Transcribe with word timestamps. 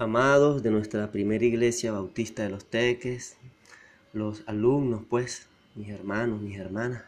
amados 0.00 0.62
de 0.62 0.70
nuestra 0.70 1.12
primera 1.12 1.44
iglesia 1.44 1.92
bautista 1.92 2.42
de 2.42 2.48
los 2.48 2.64
Teques, 2.64 3.36
los 4.14 4.42
alumnos, 4.46 5.02
pues, 5.10 5.46
mis 5.74 5.90
hermanos, 5.90 6.40
mis 6.40 6.58
hermanas, 6.58 7.02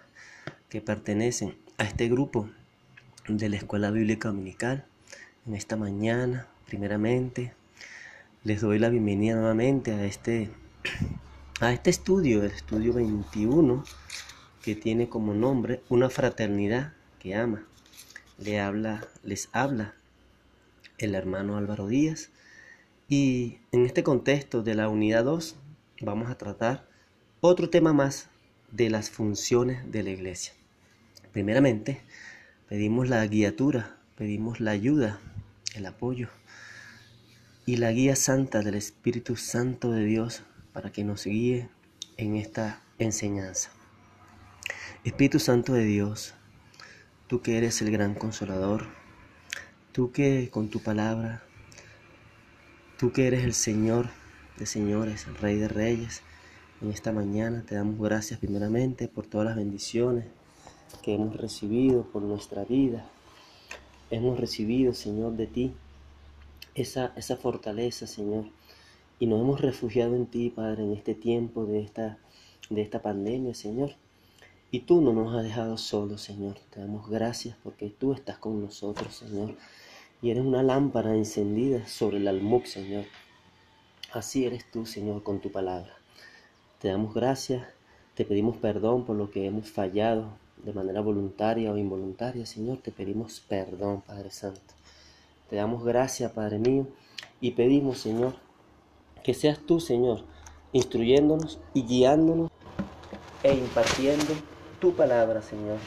que 0.68 0.82
pertenecen 0.82 1.56
a 1.78 1.84
este 1.84 2.10
grupo 2.10 2.50
de 3.28 3.48
la 3.48 3.56
Escuela 3.56 3.90
Bíblica 3.90 4.28
Dominical, 4.28 4.84
en 5.46 5.54
esta 5.54 5.76
mañana, 5.76 6.48
primeramente, 6.66 7.54
les 8.44 8.60
doy 8.60 8.78
la 8.78 8.90
bienvenida 8.90 9.36
nuevamente 9.36 9.92
a 9.92 10.04
este, 10.04 10.50
a 11.60 11.72
este 11.72 11.88
estudio, 11.88 12.42
el 12.42 12.50
estudio 12.50 12.92
21, 12.92 13.84
que 14.62 14.74
tiene 14.74 15.08
como 15.08 15.32
nombre 15.32 15.80
Una 15.88 16.10
fraternidad 16.10 16.92
que 17.20 17.36
ama. 17.36 17.64
Le 18.36 18.60
habla, 18.60 19.08
les 19.22 19.48
habla 19.52 19.94
el 20.98 21.14
hermano 21.14 21.56
Álvaro 21.56 21.86
Díaz 21.86 22.28
y 23.14 23.58
en 23.72 23.84
este 23.84 24.02
contexto 24.02 24.62
de 24.62 24.74
la 24.74 24.88
unidad 24.88 25.24
2 25.24 25.56
vamos 26.00 26.30
a 26.30 26.38
tratar 26.38 26.88
otro 27.42 27.68
tema 27.68 27.92
más 27.92 28.30
de 28.70 28.88
las 28.88 29.10
funciones 29.10 29.92
de 29.92 30.02
la 30.02 30.08
iglesia. 30.08 30.54
Primeramente, 31.30 32.00
pedimos 32.70 33.10
la 33.10 33.26
guiatura, 33.26 33.98
pedimos 34.16 34.60
la 34.60 34.70
ayuda, 34.70 35.20
el 35.74 35.84
apoyo 35.84 36.30
y 37.66 37.76
la 37.76 37.92
guía 37.92 38.16
santa 38.16 38.62
del 38.62 38.76
Espíritu 38.76 39.36
Santo 39.36 39.90
de 39.90 40.06
Dios 40.06 40.42
para 40.72 40.90
que 40.90 41.04
nos 41.04 41.26
guíe 41.26 41.68
en 42.16 42.36
esta 42.36 42.80
enseñanza. 42.98 43.72
Espíritu 45.04 45.38
Santo 45.38 45.74
de 45.74 45.84
Dios, 45.84 46.32
tú 47.26 47.42
que 47.42 47.58
eres 47.58 47.82
el 47.82 47.90
gran 47.90 48.14
consolador, 48.14 48.86
tú 49.92 50.12
que 50.12 50.48
con 50.50 50.70
tu 50.70 50.80
palabra 50.82 51.42
Tú 53.02 53.10
que 53.10 53.26
eres 53.26 53.42
el 53.42 53.52
Señor 53.52 54.10
de 54.58 54.64
señores, 54.64 55.26
el 55.26 55.34
Rey 55.34 55.56
de 55.56 55.66
reyes, 55.66 56.22
en 56.80 56.92
esta 56.92 57.10
mañana 57.10 57.64
te 57.66 57.74
damos 57.74 57.98
gracias 57.98 58.38
primeramente 58.38 59.08
por 59.08 59.26
todas 59.26 59.44
las 59.44 59.56
bendiciones 59.56 60.26
que 61.02 61.14
hemos 61.14 61.36
recibido 61.36 62.04
por 62.04 62.22
nuestra 62.22 62.64
vida. 62.64 63.04
Hemos 64.12 64.38
recibido, 64.38 64.94
Señor, 64.94 65.32
de 65.32 65.48
ti 65.48 65.72
esa, 66.76 67.12
esa 67.16 67.36
fortaleza, 67.36 68.06
Señor, 68.06 68.44
y 69.18 69.26
nos 69.26 69.40
hemos 69.40 69.60
refugiado 69.60 70.14
en 70.14 70.26
ti, 70.26 70.50
Padre, 70.50 70.84
en 70.84 70.92
este 70.92 71.16
tiempo 71.16 71.64
de 71.64 71.80
esta, 71.80 72.18
de 72.70 72.82
esta 72.82 73.02
pandemia, 73.02 73.54
Señor. 73.54 73.96
Y 74.70 74.78
tú 74.78 75.00
no 75.00 75.12
nos 75.12 75.34
has 75.34 75.42
dejado 75.42 75.76
solos, 75.76 76.22
Señor. 76.22 76.54
Te 76.70 76.78
damos 76.78 77.10
gracias 77.10 77.56
porque 77.64 77.90
tú 77.90 78.12
estás 78.12 78.38
con 78.38 78.62
nosotros, 78.62 79.12
Señor 79.12 79.56
y 80.22 80.30
eres 80.30 80.44
una 80.44 80.62
lámpara 80.62 81.14
encendida 81.16 81.86
sobre 81.88 82.18
el 82.18 82.28
almud, 82.28 82.62
Señor. 82.64 83.04
Así 84.12 84.46
eres 84.46 84.70
tú, 84.70 84.86
Señor, 84.86 85.24
con 85.24 85.40
tu 85.40 85.50
palabra. 85.50 85.92
Te 86.78 86.88
damos 86.88 87.12
gracias, 87.12 87.66
te 88.14 88.24
pedimos 88.24 88.56
perdón 88.56 89.04
por 89.04 89.16
lo 89.16 89.32
que 89.32 89.46
hemos 89.46 89.68
fallado 89.68 90.28
de 90.62 90.72
manera 90.72 91.00
voluntaria 91.00 91.72
o 91.72 91.76
involuntaria, 91.76 92.46
Señor. 92.46 92.78
Te 92.78 92.92
pedimos 92.92 93.40
perdón, 93.40 94.02
Padre 94.02 94.30
Santo. 94.30 94.60
Te 95.50 95.56
damos 95.56 95.84
gracias, 95.84 96.30
Padre 96.30 96.60
mío, 96.60 96.86
y 97.40 97.50
pedimos, 97.50 97.98
Señor, 97.98 98.36
que 99.24 99.34
seas 99.34 99.58
tú, 99.58 99.80
Señor, 99.80 100.22
instruyéndonos 100.72 101.58
y 101.74 101.82
guiándonos 101.82 102.50
e 103.42 103.54
impartiendo 103.54 104.34
tu 104.80 104.94
palabra, 104.94 105.42
Señor, 105.42 105.78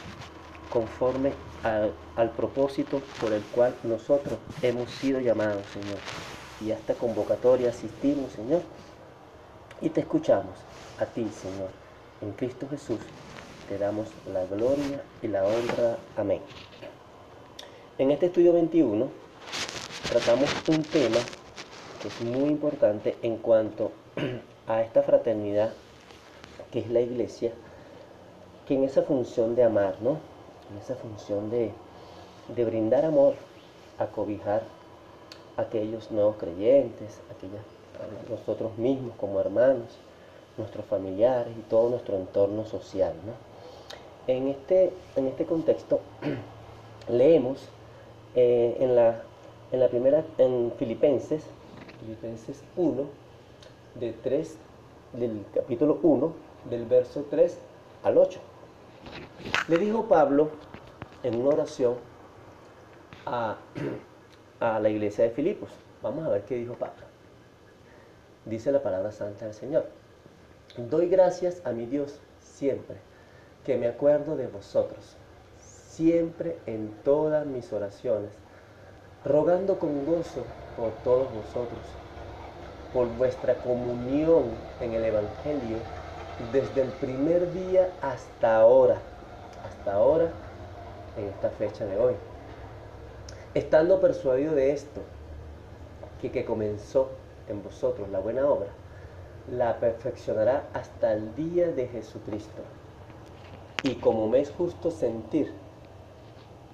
conforme 0.70 1.32
al, 1.62 2.30
propósito 2.30 3.02
por 3.20 3.32
el 3.32 3.42
cual 3.42 3.74
nosotros 3.82 4.38
hemos 4.62 4.90
sido 4.90 5.20
llamados, 5.20 5.64
Señor. 5.72 5.98
Y 6.60 6.70
a 6.70 6.74
esta 6.74 6.94
convocatoria 6.94 7.70
asistimos, 7.70 8.32
Señor, 8.32 8.62
y 9.80 9.90
te 9.90 10.00
escuchamos 10.00 10.54
a 10.98 11.06
ti, 11.06 11.28
Señor. 11.28 11.68
En 12.22 12.32
Cristo 12.32 12.66
Jesús 12.70 12.98
te 13.68 13.78
damos 13.78 14.08
la 14.32 14.44
gloria 14.46 15.02
y 15.22 15.28
la 15.28 15.44
honra. 15.44 15.98
Amén. 16.16 16.40
En 17.98 18.10
este 18.10 18.26
estudio 18.26 18.52
21 18.52 19.08
tratamos 20.10 20.50
un 20.68 20.82
tema 20.82 21.18
que 22.00 22.08
es 22.08 22.20
muy 22.22 22.48
importante 22.48 23.16
en 23.22 23.36
cuanto 23.38 23.92
a 24.66 24.82
esta 24.82 25.02
fraternidad 25.02 25.72
que 26.70 26.80
es 26.80 26.90
la 26.90 27.00
iglesia, 27.00 27.52
que 28.66 28.74
en 28.74 28.84
esa 28.84 29.02
función 29.02 29.54
de 29.54 29.64
amar, 29.64 29.96
¿no? 30.00 30.18
En 30.70 30.78
esa 30.78 30.94
función 30.96 31.50
de, 31.50 31.72
brindar 32.64 33.04
amor, 33.04 33.34
a 33.98 34.06
cobijar 34.06 34.62
a 35.56 35.62
aquellos 35.62 36.10
nuevos 36.10 36.36
creyentes, 36.36 37.20
aquellas, 37.30 37.64
a 37.96 38.30
nosotros 38.30 38.76
mismos 38.76 39.14
como 39.18 39.40
hermanos, 39.40 39.98
nuestros 40.58 40.84
familiares 40.86 41.52
y 41.58 41.62
todo 41.62 41.90
nuestro 41.90 42.16
entorno 42.16 42.64
social. 42.66 43.14
En, 44.26 44.48
este, 44.48 44.92
en 45.16 45.26
este 45.28 45.44
contexto 45.44 46.00
leemos 47.08 47.68
eh, 48.34 48.76
en, 48.80 48.96
la, 48.96 49.22
en 49.72 49.80
la 49.80 49.88
primera, 49.88 50.24
en 50.38 50.72
Filipenses, 50.78 51.44
Filipenses 52.00 52.62
1, 52.76 53.02
de 53.94 54.12
3, 54.12 54.56
del 55.14 55.44
capítulo 55.54 55.98
1, 56.02 56.32
del 56.70 56.84
verso 56.84 57.24
3 57.30 57.58
al 58.02 58.18
8. 58.18 58.40
Le 59.68 59.78
dijo 59.78 60.06
Pablo 60.06 60.50
en 61.22 61.40
una 61.40 61.50
oración 61.50 61.96
a, 63.26 63.56
la 64.60 64.88
iglesia 64.88 65.24
de 65.24 65.30
Filipos. 65.30 65.70
Vamos 66.02 66.26
a 66.26 66.30
ver 66.30 66.42
qué 66.42 66.56
dijo 66.56 66.74
Pablo. 66.74 67.04
Dice 68.44 68.70
la 68.72 68.82
palabra 68.82 69.10
santa 69.12 69.44
del 69.44 69.54
Señor. 69.54 69.86
Doy 70.76 71.08
gracias 71.08 71.62
a 71.64 71.72
mi 71.72 71.86
Dios 71.86 72.20
siempre 72.40 72.96
que 73.64 73.76
me 73.76 73.88
acuerdo 73.88 74.36
de 74.36 74.46
vosotros, 74.46 75.16
siempre 75.58 76.56
en 76.66 76.92
todas 77.02 77.44
mis 77.46 77.72
oraciones, 77.72 78.30
rogando 79.24 79.78
con 79.78 80.06
gozo 80.06 80.44
por 80.76 80.90
todos 81.02 81.26
vosotros, 81.34 81.80
por 82.92 83.08
vuestra 83.16 83.54
comunión 83.56 84.44
en 84.80 84.92
el 84.92 85.04
Evangelio 85.04 85.78
desde 86.52 86.82
el 86.82 86.88
primer 86.90 87.52
día 87.52 87.90
hasta 88.02 88.56
ahora, 88.56 89.00
hasta 89.86 89.98
ahora, 89.98 90.32
en 91.16 91.26
esta 91.26 91.48
fecha 91.48 91.86
de 91.86 91.96
hoy. 91.96 92.14
Estando 93.54 94.00
persuadido 94.00 94.52
de 94.52 94.72
esto, 94.72 95.00
que 96.20 96.32
que 96.32 96.44
comenzó 96.44 97.10
en 97.48 97.62
vosotros 97.62 98.08
la 98.08 98.18
buena 98.18 98.50
obra, 98.50 98.70
la 99.48 99.78
perfeccionará 99.78 100.66
hasta 100.72 101.12
el 101.12 101.32
día 101.36 101.68
de 101.68 101.86
Jesucristo. 101.86 102.62
Y 103.84 103.94
como 103.94 104.26
me 104.26 104.40
es 104.40 104.50
justo 104.50 104.90
sentir 104.90 105.52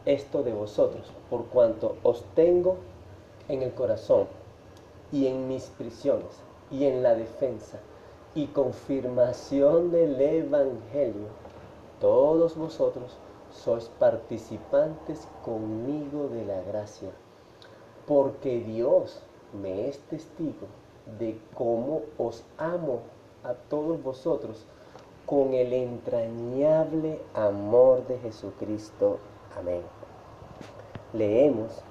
esto 0.06 0.42
de 0.42 0.54
vosotros, 0.54 1.12
por 1.28 1.44
cuanto 1.48 1.98
os 2.02 2.24
tengo 2.34 2.78
en 3.48 3.60
el 3.60 3.74
corazón 3.74 4.26
y 5.12 5.26
en 5.26 5.48
mis 5.48 5.64
prisiones 5.64 6.40
y 6.70 6.86
en 6.86 7.02
la 7.02 7.14
defensa 7.14 7.78
y 8.34 8.46
confirmación 8.46 9.90
del 9.90 10.18
Evangelio, 10.18 11.41
todos 12.02 12.56
vosotros 12.56 13.16
sois 13.52 13.88
participantes 14.00 15.28
conmigo 15.44 16.26
de 16.26 16.44
la 16.44 16.60
gracia, 16.62 17.10
porque 18.08 18.58
Dios 18.58 19.22
me 19.52 19.88
es 19.88 20.00
testigo 20.10 20.66
de 21.20 21.38
cómo 21.54 22.02
os 22.18 22.42
amo 22.58 23.02
a 23.44 23.54
todos 23.54 24.02
vosotros 24.02 24.66
con 25.26 25.54
el 25.54 25.72
entrañable 25.72 27.20
amor 27.34 28.04
de 28.08 28.18
Jesucristo. 28.18 29.20
Amén. 29.56 29.82
Leemos 31.12 31.82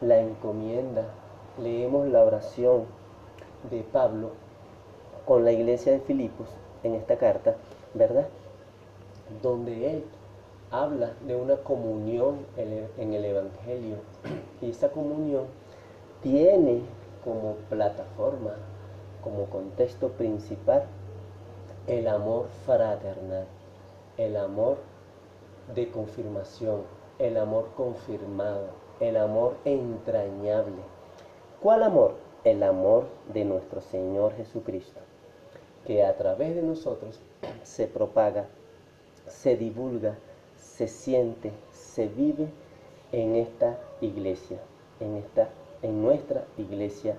la 0.00 0.18
encomienda, 0.18 1.04
leemos 1.56 2.08
la 2.08 2.24
oración 2.24 2.86
de 3.70 3.84
Pablo 3.84 4.30
con 5.24 5.44
la 5.44 5.52
iglesia 5.52 5.92
de 5.92 6.00
Filipos 6.00 6.48
en 6.82 6.96
esta 6.96 7.16
carta, 7.16 7.54
¿verdad? 7.94 8.26
Donde 9.40 9.90
él 9.90 10.04
habla 10.70 11.12
de 11.26 11.36
una 11.36 11.56
comunión 11.56 12.46
en 12.56 13.12
el 13.14 13.24
Evangelio 13.24 13.96
y 14.60 14.70
esa 14.70 14.90
comunión 14.90 15.44
tiene 16.22 16.82
como 17.24 17.54
plataforma, 17.68 18.54
como 19.22 19.46
contexto 19.46 20.08
principal, 20.10 20.84
el 21.86 22.08
amor 22.08 22.46
fraternal, 22.64 23.46
el 24.16 24.36
amor 24.36 24.78
de 25.74 25.90
confirmación, 25.90 26.82
el 27.18 27.36
amor 27.36 27.68
confirmado, 27.76 28.66
el 29.00 29.16
amor 29.16 29.56
entrañable. 29.64 30.82
¿Cuál 31.60 31.82
amor? 31.82 32.14
El 32.44 32.62
amor 32.62 33.04
de 33.32 33.44
nuestro 33.44 33.80
Señor 33.80 34.34
Jesucristo 34.34 35.00
que 35.86 36.04
a 36.04 36.16
través 36.16 36.54
de 36.54 36.62
nosotros 36.62 37.20
se 37.62 37.86
propaga, 37.86 38.46
se 39.26 39.56
divulga, 39.56 40.16
se 40.56 40.88
siente, 40.88 41.52
se 41.72 42.08
vive 42.08 42.48
en 43.12 43.36
esta 43.36 43.78
iglesia, 44.00 44.58
en, 45.00 45.16
esta, 45.16 45.48
en 45.82 46.02
nuestra 46.02 46.44
iglesia 46.58 47.16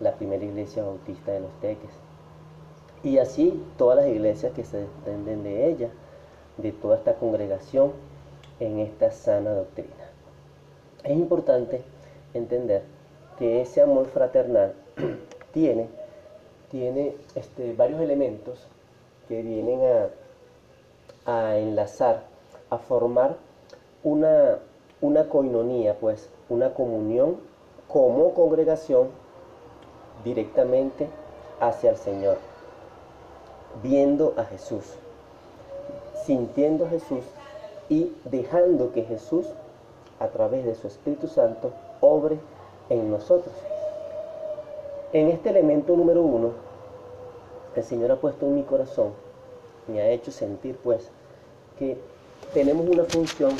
la 0.00 0.14
primera 0.14 0.44
iglesia 0.44 0.82
bautista 0.82 1.32
de 1.32 1.40
los 1.40 1.60
Teques. 1.60 1.90
Y 3.02 3.18
así 3.18 3.62
todas 3.76 3.96
las 3.96 4.08
iglesias 4.08 4.52
que 4.52 4.64
se 4.64 4.78
desprenden 4.78 5.42
de 5.42 5.68
ella, 5.68 5.88
de 6.56 6.72
toda 6.72 6.96
esta 6.96 7.14
congregación 7.14 7.92
en 8.58 8.78
esta 8.78 9.10
sana 9.10 9.52
doctrina. 9.52 10.10
Es 11.04 11.12
importante 11.12 11.82
entender 12.34 12.82
que 13.38 13.62
ese 13.62 13.80
amor 13.80 14.06
fraternal 14.06 14.74
tiene, 15.52 15.88
tiene 16.70 17.14
este, 17.34 17.72
varios 17.74 18.00
elementos 18.00 18.66
que 19.28 19.42
vienen 19.42 19.80
a, 19.80 20.08
a 21.26 21.56
enlazar, 21.56 22.24
a 22.70 22.78
formar 22.78 23.36
una, 24.02 24.58
una 25.00 25.28
coinonía, 25.28 25.96
pues 25.98 26.28
una 26.48 26.74
comunión 26.74 27.36
como 27.88 28.34
congregación 28.34 29.08
directamente 30.24 31.08
hacia 31.60 31.90
el 31.90 31.96
Señor, 31.96 32.38
viendo 33.82 34.34
a 34.36 34.44
Jesús, 34.44 34.84
sintiendo 36.24 36.86
a 36.86 36.88
Jesús 36.88 37.24
y 37.88 38.12
dejando 38.24 38.92
que 38.92 39.02
Jesús, 39.02 39.46
a 40.18 40.28
través 40.28 40.64
de 40.64 40.74
su 40.74 40.86
Espíritu 40.86 41.28
Santo, 41.28 41.72
obre 42.00 42.38
en 42.88 43.10
nosotros. 43.10 43.54
En 45.12 45.28
este 45.28 45.50
elemento 45.50 45.96
número 45.96 46.22
uno, 46.22 46.50
el 47.74 47.82
Señor 47.82 48.12
ha 48.12 48.16
puesto 48.16 48.46
en 48.46 48.54
mi 48.54 48.62
corazón, 48.62 49.12
me 49.86 50.00
ha 50.00 50.10
hecho 50.10 50.30
sentir 50.30 50.76
pues 50.76 51.10
que 51.78 51.96
tenemos 52.52 52.88
una 52.88 53.04
función, 53.04 53.52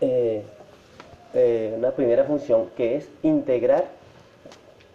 eh, 0.00 0.42
eh, 1.34 1.74
una 1.76 1.90
primera 1.92 2.24
función 2.24 2.68
que 2.76 2.96
es 2.96 3.08
integrar 3.22 3.84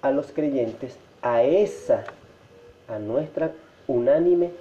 a 0.01 0.11
los 0.11 0.31
creyentes 0.31 0.97
a 1.21 1.43
esa, 1.43 2.03
a 2.87 2.99
nuestra 2.99 3.51
unánime 3.87 4.51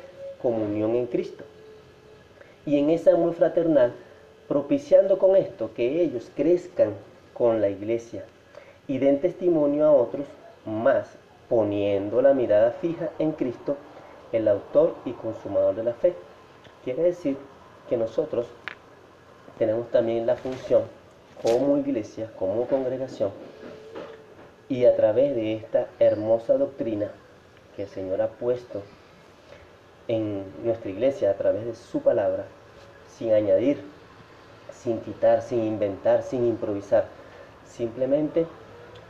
comunión 0.41 0.95
en 0.95 1.07
Cristo. 1.07 1.45
Y 2.67 2.79
en 2.79 2.91
esa 2.91 3.13
amor 3.13 3.35
fraternal, 3.35 3.93
propiciando 4.49 5.19
con 5.19 5.37
esto 5.37 5.71
que 5.75 6.03
ellos 6.03 6.31
crezcan 6.35 6.95
con 7.35 7.61
la 7.61 7.69
iglesia 7.69 8.25
y 8.87 8.99
den 8.99 9.21
testimonio 9.21 9.87
a 9.87 9.93
otros, 9.93 10.27
más 10.65 11.09
poniendo 11.49 12.23
la 12.23 12.33
mirada 12.33 12.71
fija 12.73 13.11
en 13.19 13.33
Cristo, 13.33 13.77
el 14.35 14.49
autor 14.49 14.97
y 15.05 15.13
consumador 15.13 15.77
de 15.77 15.85
la 15.85 15.95
fe. 15.95 16.15
Quiere 16.83 17.05
decir 17.05 17.37
que 17.89 17.97
nosotros 17.97 18.47
tenemos 19.59 19.91
también 19.91 20.27
la 20.27 20.37
función 20.37 20.83
como 21.41 21.79
iglesia, 21.79 22.31
como 22.37 22.67
congregación, 22.67 23.31
y 24.69 24.87
a 24.87 24.97
través 24.97 25.37
de 25.37 25.55
esta 25.55 25.89
hermosa 26.01 26.57
doctrina 26.57 27.11
que 27.77 27.83
el 27.83 27.89
Señor 27.89 28.21
ha 28.23 28.29
puesto 28.29 28.83
en 30.09 30.45
nuestra 30.65 30.91
iglesia 30.91 31.31
a 31.31 31.35
través 31.35 31.65
de 31.65 31.75
su 31.75 32.01
palabra, 32.01 32.45
sin 33.17 33.33
añadir, 33.33 33.83
sin 34.73 35.01
quitar, 35.01 35.43
sin 35.43 35.63
inventar, 35.63 36.23
sin 36.23 36.47
improvisar, 36.47 37.07
simplemente 37.67 38.47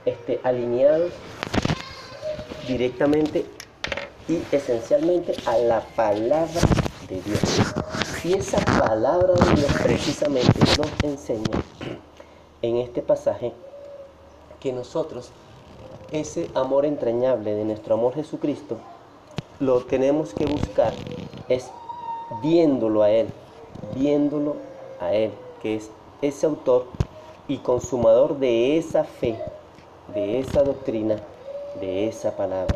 este, 0.04 0.40
alineados 0.42 1.12
directamente 2.68 3.46
y 4.28 4.42
esencialmente 4.52 5.34
a 5.46 5.58
la 5.58 5.80
palabra 5.80 6.60
de 7.08 7.20
Dios. 7.20 7.42
Y 8.24 8.34
esa 8.34 8.58
palabra 8.58 9.34
de 9.34 9.54
Dios 9.54 9.72
precisamente 9.82 10.58
nos 10.78 10.90
enseña 11.02 11.62
en 12.62 12.76
este 12.78 13.02
pasaje 13.02 13.52
que 14.60 14.72
nosotros 14.72 15.30
ese 16.10 16.48
amor 16.54 16.86
entrañable 16.86 17.54
de 17.54 17.64
nuestro 17.64 17.94
amor 17.94 18.14
Jesucristo 18.14 18.78
lo 19.60 19.80
tenemos 19.82 20.32
que 20.32 20.46
buscar 20.46 20.92
es 21.48 21.70
viéndolo 22.42 23.02
a 23.02 23.10
Él, 23.10 23.28
viéndolo 23.94 24.56
a 25.00 25.12
Él, 25.12 25.32
que 25.60 25.76
es 25.76 25.90
ese 26.22 26.46
autor 26.46 26.86
y 27.46 27.58
consumador 27.58 28.38
de 28.38 28.78
esa 28.78 29.04
fe, 29.04 29.38
de 30.14 30.40
esa 30.40 30.62
doctrina, 30.62 31.16
de 31.80 32.08
esa 32.08 32.34
palabra, 32.36 32.74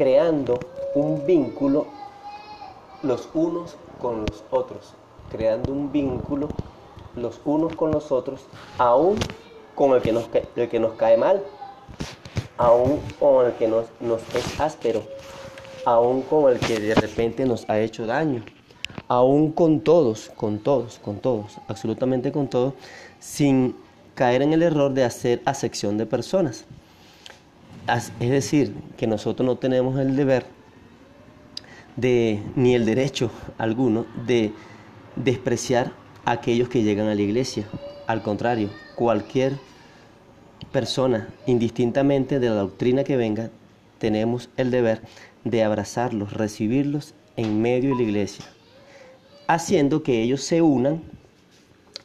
creando 0.00 0.58
un 0.94 1.26
vínculo 1.26 1.86
los 3.02 3.28
unos 3.34 3.76
con 4.00 4.20
los 4.20 4.42
otros, 4.50 4.94
creando 5.30 5.74
un 5.74 5.92
vínculo 5.92 6.48
los 7.16 7.38
unos 7.44 7.76
con 7.76 7.90
los 7.90 8.10
otros, 8.10 8.46
aún 8.78 9.18
con 9.74 9.92
el 9.92 10.00
que 10.00 10.12
nos, 10.12 10.24
el 10.56 10.70
que 10.70 10.80
nos 10.80 10.94
cae 10.94 11.18
mal, 11.18 11.42
aún 12.56 12.98
con 13.18 13.44
el 13.44 13.52
que 13.56 13.68
nos, 13.68 13.88
nos 14.00 14.22
es 14.34 14.58
áspero, 14.58 15.02
aún 15.84 16.22
con 16.22 16.50
el 16.50 16.58
que 16.58 16.80
de 16.80 16.94
repente 16.94 17.44
nos 17.44 17.68
ha 17.68 17.78
hecho 17.78 18.06
daño, 18.06 18.42
aún 19.06 19.52
con 19.52 19.80
todos, 19.80 20.30
con 20.34 20.60
todos, 20.60 20.98
con 20.98 21.18
todos, 21.18 21.58
absolutamente 21.68 22.32
con 22.32 22.48
todos, 22.48 22.72
sin 23.18 23.76
caer 24.14 24.40
en 24.40 24.54
el 24.54 24.62
error 24.62 24.94
de 24.94 25.04
hacer 25.04 25.42
acepción 25.44 25.98
de 25.98 26.06
personas. 26.06 26.64
Es 27.96 28.30
decir, 28.30 28.74
que 28.96 29.06
nosotros 29.06 29.44
no 29.44 29.56
tenemos 29.56 29.98
el 29.98 30.14
deber 30.14 30.46
de, 31.96 32.40
ni 32.54 32.74
el 32.74 32.86
derecho 32.86 33.30
alguno 33.58 34.06
de 34.26 34.52
despreciar 35.16 35.92
a 36.24 36.32
aquellos 36.32 36.68
que 36.68 36.82
llegan 36.82 37.08
a 37.08 37.14
la 37.14 37.22
iglesia. 37.22 37.64
Al 38.06 38.22
contrario, 38.22 38.70
cualquier 38.94 39.54
persona, 40.70 41.28
indistintamente 41.46 42.38
de 42.38 42.48
la 42.48 42.56
doctrina 42.56 43.02
que 43.02 43.16
venga, 43.16 43.50
tenemos 43.98 44.50
el 44.56 44.70
deber 44.70 45.02
de 45.44 45.64
abrazarlos, 45.64 46.32
recibirlos 46.32 47.14
en 47.36 47.60
medio 47.60 47.90
de 47.90 47.96
la 47.96 48.02
iglesia, 48.02 48.44
haciendo 49.48 50.02
que 50.02 50.22
ellos 50.22 50.42
se 50.42 50.62
unan 50.62 51.02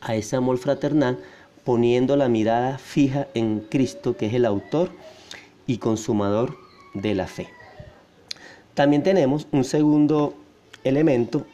a 0.01 0.15
ese 0.15 0.35
amor 0.35 0.57
fraternal, 0.57 1.19
poniendo 1.63 2.15
la 2.15 2.27
mirada 2.27 2.77
fija 2.77 3.27
en 3.33 3.59
Cristo, 3.59 4.17
que 4.17 4.27
es 4.27 4.33
el 4.33 4.45
autor 4.45 4.91
y 5.67 5.77
consumador 5.77 6.57
de 6.93 7.15
la 7.15 7.27
fe. 7.27 7.49
También 8.73 9.03
tenemos 9.03 9.47
un 9.51 9.63
segundo 9.63 10.33
elemento 10.83 11.45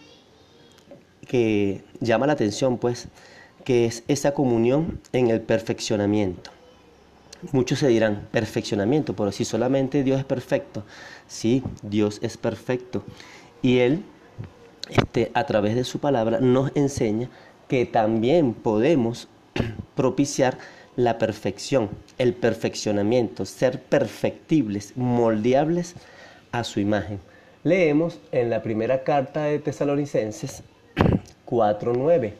que 1.27 1.83
llama 1.99 2.27
la 2.27 2.33
atención, 2.33 2.77
pues, 2.77 3.07
que 3.63 3.85
es 3.85 4.03
esa 4.07 4.33
comunión 4.33 4.99
en 5.13 5.29
el 5.29 5.41
perfeccionamiento. 5.41 6.51
Muchos 7.51 7.79
se 7.79 7.87
dirán, 7.87 8.27
perfeccionamiento, 8.31 9.15
pero 9.15 9.31
si 9.31 9.45
solamente 9.45 10.03
Dios 10.03 10.19
es 10.19 10.25
perfecto, 10.25 10.83
sí, 11.27 11.63
Dios 11.81 12.19
es 12.21 12.37
perfecto. 12.37 13.03
Y 13.61 13.79
Él, 13.79 14.03
este, 14.89 15.31
a 15.33 15.45
través 15.45 15.75
de 15.75 15.83
su 15.83 15.99
palabra, 15.99 16.39
nos 16.39 16.71
enseña 16.75 17.29
que 17.67 17.85
también 17.85 18.53
podemos 18.53 19.27
propiciar 19.95 20.57
la 20.95 21.17
perfección, 21.17 21.89
el 22.17 22.33
perfeccionamiento, 22.33 23.45
ser 23.45 23.81
perfectibles, 23.81 24.93
moldeables 24.95 25.95
a 26.51 26.63
su 26.63 26.79
imagen. 26.79 27.19
Leemos 27.63 28.19
en 28.31 28.49
la 28.49 28.61
primera 28.63 29.03
carta 29.03 29.43
de 29.43 29.59
Tesalonicenses 29.59 30.63
4.9, 31.45 32.33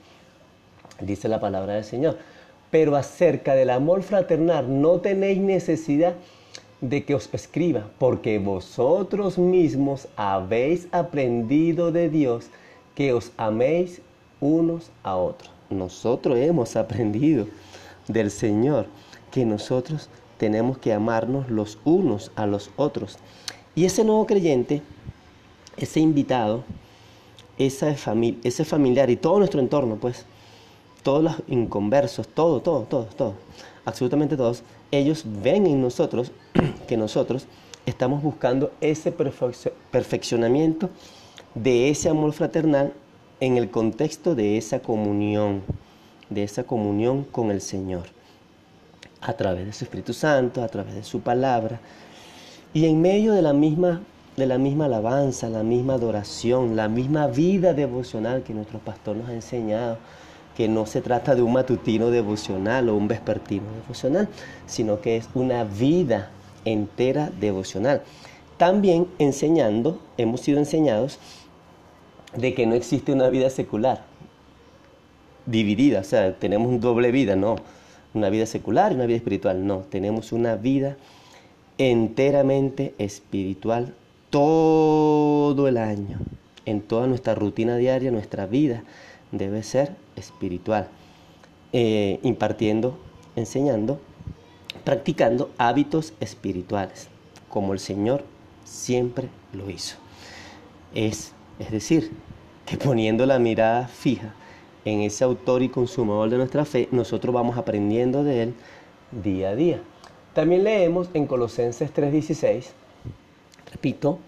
dice 1.00 1.28
la 1.28 1.40
palabra 1.40 1.76
del 1.76 1.84
Señor 1.84 2.18
pero 2.72 2.96
acerca 2.96 3.54
del 3.54 3.70
amor 3.70 4.02
fraternal 4.02 4.82
no 4.82 5.02
tenéis 5.02 5.38
necesidad 5.40 6.16
de 6.80 7.04
que 7.04 7.14
os 7.14 7.30
escriba, 7.34 7.92
porque 8.00 8.40
vosotros 8.40 9.38
mismos 9.38 10.08
habéis 10.16 10.88
aprendido 10.92 11.92
de 11.92 12.10
Dios 12.10 12.48
que 12.96 13.14
os 13.14 13.32
améis 13.38 14.02
unos 14.40 14.90
a 15.04 15.18
otros. 15.18 15.52
Nosotros 15.70 16.38
hemos 16.40 16.76
aprendido 16.76 17.46
del 18.12 18.32
Señor 18.32 18.88
que 19.32 19.46
nosotros 19.46 20.10
tenemos 20.38 20.78
que 20.78 20.94
amarnos 20.94 21.50
los 21.50 21.78
unos 21.86 22.32
a 22.36 22.46
los 22.48 22.72
otros. 22.76 23.18
Y 23.76 23.86
ese 23.86 24.04
nuevo 24.04 24.26
creyente, 24.26 24.82
ese 25.78 26.00
invitado, 26.00 26.64
ese 27.58 28.66
familiar 28.66 29.10
y 29.10 29.16
todo 29.16 29.40
nuestro 29.40 29.60
entorno, 29.60 29.96
pues, 29.96 30.26
todos 31.04 31.24
los 31.24 31.36
inconversos, 31.48 32.28
todo, 32.28 32.62
todo, 32.62 32.82
todo, 32.82 33.06
todo, 33.06 33.34
absolutamente 33.86 34.38
todos, 34.38 34.64
ellos 34.92 35.24
ven 35.26 35.66
en 35.66 35.82
nosotros 35.82 36.32
que 36.88 36.98
nosotros 36.98 37.48
estamos 37.86 38.22
buscando 38.22 38.72
ese 38.82 39.12
perfeccionamiento 39.12 40.90
de 41.56 41.90
ese 41.90 42.10
amor 42.10 42.34
fraternal 42.34 42.94
en 43.40 43.58
el 43.58 43.72
contexto 43.72 44.36
de 44.36 44.58
esa 44.58 44.80
comunión, 44.82 45.64
de 46.32 46.44
esa 46.44 46.64
comunión 46.64 47.24
con 47.24 47.52
el 47.52 47.62
Señor, 47.62 48.06
a 49.22 49.34
través 49.34 49.68
de 49.68 49.74
su 49.74 49.84
Espíritu 49.84 50.14
Santo, 50.14 50.64
a 50.64 50.68
través 50.68 50.96
de 50.96 51.04
su 51.04 51.20
palabra, 51.20 51.80
y 52.74 52.86
en 52.86 53.02
medio 53.02 53.34
de 53.34 53.44
la 53.44 53.54
misma 53.54 54.02
de 54.38 54.46
la 54.46 54.58
misma 54.58 54.86
alabanza, 54.86 55.50
la 55.50 55.62
misma 55.62 55.96
adoración, 55.96 56.78
la 56.78 56.88
misma 56.88 57.28
vida 57.28 57.74
devocional 57.74 58.44
que 58.44 58.54
nuestro 58.54 58.80
pastor 58.80 59.18
nos 59.18 59.28
ha 59.30 59.34
enseñado, 59.34 59.98
que 60.56 60.70
no 60.70 60.86
se 60.86 61.02
trata 61.02 61.36
de 61.36 61.42
un 61.42 61.52
matutino 61.52 62.10
devocional 62.10 62.88
o 62.88 62.96
un 62.96 63.10
vespertino 63.10 63.66
devocional, 63.82 64.30
sino 64.68 65.02
que 65.02 65.18
es 65.18 65.28
una 65.34 65.66
vida 65.66 66.32
entera 66.64 67.30
devocional. 67.42 68.04
También 68.58 69.08
enseñando, 69.20 70.00
hemos 70.18 70.40
sido 70.40 70.60
enseñados 70.60 71.20
de 72.34 72.54
que 72.54 72.66
no 72.66 72.74
existe 72.74 73.12
una 73.12 73.28
vida 73.30 73.50
secular 73.50 74.11
dividida, 75.46 76.02
o 76.02 76.04
sea, 76.04 76.38
tenemos 76.38 76.70
una 76.70 76.80
doble 76.80 77.12
vida, 77.12 77.36
no, 77.36 77.56
una 78.14 78.30
vida 78.30 78.46
secular 78.46 78.92
y 78.92 78.96
una 78.96 79.06
vida 79.06 79.18
espiritual, 79.18 79.66
no, 79.66 79.80
tenemos 79.80 80.32
una 80.32 80.56
vida 80.56 80.98
enteramente 81.78 82.94
espiritual 82.98 83.94
todo 84.30 85.68
el 85.68 85.78
año, 85.78 86.20
en 86.66 86.82
toda 86.82 87.08
nuestra 87.08 87.36
rutina 87.36 87.78
diaria, 87.78 88.12
nuestra 88.12 88.46
vida 88.46 88.84
debe 89.32 89.64
ser 89.64 89.96
espiritual, 90.16 90.88
eh, 91.74 92.20
impartiendo, 92.24 92.98
enseñando, 93.36 94.00
practicando 94.84 95.52
hábitos 95.58 96.14
espirituales, 96.20 97.08
como 97.50 97.74
el 97.74 97.80
Señor 97.80 98.24
siempre 98.64 99.30
lo 99.54 99.70
hizo. 99.70 99.98
Es, 100.94 101.34
es 101.60 101.72
decir, 101.72 102.12
que 102.66 102.78
poniendo 102.78 103.26
la 103.26 103.40
mirada 103.40 103.88
fija 103.88 104.36
en 104.86 105.02
ese 105.02 105.24
autor 105.24 105.62
y 105.62 105.70
consumador 105.70 106.30
de 106.30 106.38
nuestra 106.38 106.66
fe, 106.66 106.88
nosotros 106.92 107.34
vamos 107.34 107.58
aprendiendo 107.58 108.24
de 108.24 108.44
él 108.44 108.54
día 109.12 109.50
a 109.50 109.56
día. 109.56 109.82
También 110.34 110.64
leemos 110.64 111.10
en 111.14 111.28
Colosenses 111.28 111.92
3:16, 111.94 112.72
repito, 113.72 114.20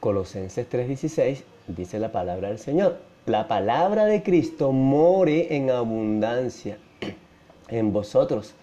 Colosenses 0.00 0.66
3:16 0.68 1.44
dice 1.68 1.98
la 1.98 2.10
palabra 2.10 2.48
del 2.48 2.58
Señor, 2.58 2.98
la 3.26 3.46
palabra 3.46 4.06
de 4.06 4.22
Cristo 4.22 4.72
more 4.72 5.54
en 5.54 5.70
abundancia 5.70 6.78
en 7.68 7.92
vosotros, 7.92 8.54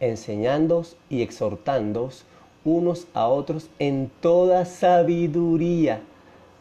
enseñándoos 0.00 0.96
y 1.08 1.22
exhortándoos 1.22 2.24
unos 2.64 3.06
a 3.14 3.28
otros 3.28 3.70
en 3.78 4.10
toda 4.20 4.66
sabiduría, 4.66 6.02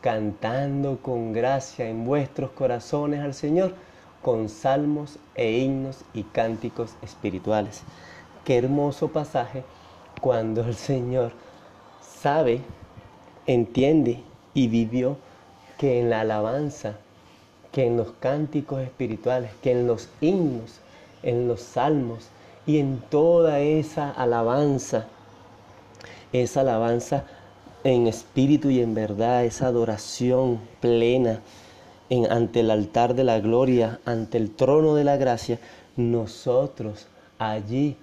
cantando 0.02 1.00
con 1.02 1.34
gracia 1.34 1.90
en 1.90 2.06
vuestros 2.06 2.52
corazones 2.52 3.20
al 3.20 3.34
Señor 3.34 3.74
con 4.22 4.50
salmos 4.50 5.18
e 5.36 5.60
himnos 5.60 6.04
y 6.14 6.24
cánticos 6.24 6.96
espirituales. 7.02 7.84
Qué 8.44 8.58
hermoso 8.58 9.10
pasaje 9.10 9.64
cuando 10.22 10.64
el 10.64 10.76
Señor 10.76 11.32
sabe, 12.02 12.62
entiende 13.46 14.24
y 14.54 14.68
vivió 14.68 15.18
que 15.78 16.00
en 16.00 16.10
la 16.10 16.22
alabanza, 16.22 16.98
que 17.72 17.86
en 17.86 17.98
los 17.98 18.12
cánticos 18.20 18.82
espirituales, 18.82 19.52
que 19.62 19.72
en 19.72 19.88
los 19.88 20.10
himnos, 20.20 20.80
en 21.24 21.48
los 21.48 21.62
salmos 21.62 22.28
y 22.66 22.80
en 22.80 23.00
toda 23.10 23.60
esa 23.60 24.12
alabanza, 24.12 25.08
esa 26.34 26.62
alabanza 26.62 27.24
en 27.84 28.08
espíritu 28.08 28.70
y 28.70 28.82
en 28.82 28.94
verdad, 28.94 29.46
esa 29.46 29.68
adoración 29.68 30.60
plena, 30.82 31.40
ante 32.30 32.62
el 32.62 32.72
altar 32.72 33.14
de 33.14 33.24
la 33.24 33.40
gloria, 33.40 34.00
ante 34.06 34.38
el 34.38 34.52
trono 34.52 34.96
de 34.96 35.04
la 35.04 35.18
gracia, 35.18 35.60
nosotros 35.96 37.08
allí 37.38 37.96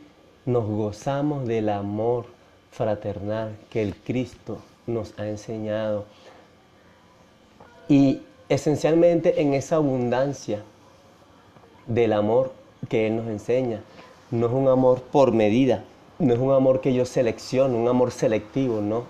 nos 0.44 0.66
gozamos 0.66 1.46
del 1.46 1.68
amor 1.68 2.26
fraternal 2.70 3.56
que 3.70 3.82
el 3.82 3.96
Cristo 3.96 4.58
nos 4.86 5.18
ha 5.18 5.26
enseñado. 5.26 6.04
Y 7.88 8.20
esencialmente 8.48 9.40
en 9.40 9.54
esa 9.54 9.76
abundancia 9.76 10.62
del 11.86 12.12
amor 12.12 12.52
que 12.88 13.06
Él 13.06 13.16
nos 13.16 13.26
enseña. 13.26 13.80
No 14.30 14.46
es 14.46 14.52
un 14.52 14.68
amor 14.68 15.02
por 15.02 15.32
medida, 15.32 15.84
no 16.18 16.32
es 16.32 16.38
un 16.38 16.52
amor 16.52 16.80
que 16.80 16.94
yo 16.94 17.04
selecciono, 17.04 17.76
un 17.76 17.88
amor 17.88 18.10
selectivo, 18.10 18.80
no. 18.80 19.04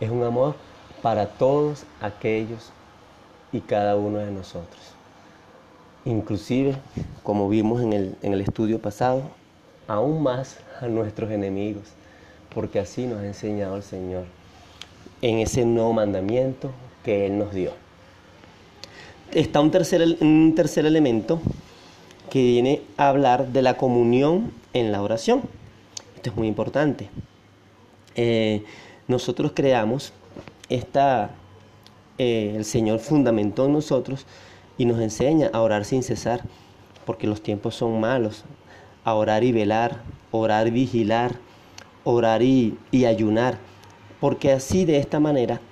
Es 0.00 0.10
un 0.10 0.22
amor 0.22 0.54
para 1.02 1.26
todos 1.26 1.84
aquellos 2.00 2.72
y 3.52 3.60
cada 3.60 3.96
uno 3.96 4.18
de 4.18 4.30
nosotros. 4.30 4.80
Inclusive, 6.04 6.76
como 7.22 7.48
vimos 7.48 7.82
en 7.82 7.92
el, 7.92 8.16
en 8.22 8.32
el 8.32 8.40
estudio 8.40 8.80
pasado, 8.80 9.22
aún 9.86 10.22
más 10.22 10.58
a 10.80 10.86
nuestros 10.86 11.30
enemigos, 11.30 11.84
porque 12.54 12.78
así 12.78 13.06
nos 13.06 13.20
ha 13.20 13.26
enseñado 13.26 13.76
el 13.76 13.82
Señor 13.82 14.24
en 15.22 15.38
ese 15.38 15.64
nuevo 15.64 15.92
mandamiento 15.92 16.70
que 17.04 17.26
Él 17.26 17.38
nos 17.38 17.52
dio. 17.52 17.72
Está 19.32 19.60
un 19.60 19.70
tercer, 19.70 20.16
un 20.20 20.54
tercer 20.56 20.86
elemento 20.86 21.40
que 22.30 22.42
viene 22.42 22.82
a 22.96 23.08
hablar 23.08 23.48
de 23.48 23.62
la 23.62 23.76
comunión 23.76 24.52
en 24.72 24.92
la 24.92 25.02
oración. 25.02 25.42
Esto 26.16 26.30
es 26.30 26.36
muy 26.36 26.48
importante. 26.48 27.10
Eh, 28.14 28.64
nosotros 29.08 29.52
creamos 29.54 30.12
esta, 30.68 31.30
eh, 32.22 32.52
el 32.54 32.66
Señor 32.66 32.98
fundamentó 32.98 33.64
en 33.64 33.72
nosotros 33.72 34.26
y 34.76 34.84
nos 34.84 35.00
enseña 35.00 35.48
a 35.54 35.62
orar 35.62 35.86
sin 35.86 36.02
cesar, 36.02 36.42
porque 37.06 37.26
los 37.26 37.42
tiempos 37.42 37.76
son 37.76 37.98
malos, 37.98 38.44
a 39.04 39.14
orar 39.14 39.42
y 39.42 39.52
velar, 39.52 40.02
orar 40.30 40.66
y 40.66 40.70
vigilar, 40.70 41.36
orar 42.04 42.42
y, 42.42 42.76
y 42.90 43.06
ayunar, 43.06 43.56
porque 44.20 44.52
así 44.52 44.84
de 44.84 44.98
esta 44.98 45.18
manera, 45.18 45.62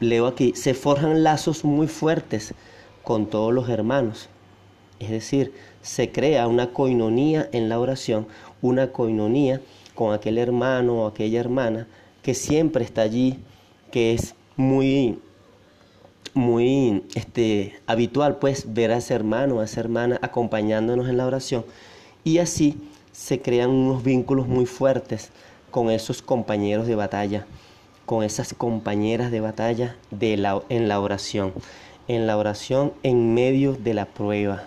leo 0.00 0.26
aquí, 0.26 0.54
se 0.56 0.72
forjan 0.72 1.22
lazos 1.22 1.62
muy 1.62 1.88
fuertes 1.88 2.54
con 3.02 3.26
todos 3.26 3.52
los 3.52 3.68
hermanos. 3.68 4.30
Es 4.98 5.10
decir, 5.10 5.52
se 5.82 6.10
crea 6.10 6.48
una 6.48 6.72
coinonía 6.72 7.50
en 7.52 7.68
la 7.68 7.78
oración, 7.78 8.26
una 8.62 8.92
coinonía 8.92 9.60
con 9.94 10.14
aquel 10.14 10.38
hermano 10.38 11.02
o 11.02 11.06
aquella 11.06 11.38
hermana 11.38 11.86
que 12.22 12.32
siempre 12.32 12.82
está 12.82 13.02
allí, 13.02 13.40
que 13.90 14.14
es 14.14 14.34
muy 14.56 15.18
muy 16.34 17.04
este, 17.14 17.74
habitual, 17.86 18.38
pues, 18.38 18.74
ver 18.74 18.92
a 18.92 18.98
ese 18.98 19.14
hermano, 19.14 19.60
a 19.60 19.64
esa 19.64 19.80
hermana 19.80 20.18
acompañándonos 20.20 21.08
en 21.08 21.16
la 21.16 21.26
oración. 21.26 21.64
Y 22.24 22.38
así 22.38 22.76
se 23.12 23.40
crean 23.40 23.70
unos 23.70 24.02
vínculos 24.02 24.48
muy 24.48 24.66
fuertes 24.66 25.30
con 25.70 25.90
esos 25.90 26.22
compañeros 26.22 26.86
de 26.86 26.96
batalla, 26.96 27.46
con 28.06 28.22
esas 28.22 28.54
compañeras 28.54 29.30
de 29.30 29.40
batalla 29.40 29.96
de 30.10 30.36
la, 30.36 30.62
en 30.68 30.88
la 30.88 31.00
oración. 31.00 31.52
En 32.06 32.26
la 32.26 32.36
oración 32.36 32.92
en 33.02 33.32
medio 33.32 33.72
de 33.72 33.94
la 33.94 34.06
prueba, 34.06 34.64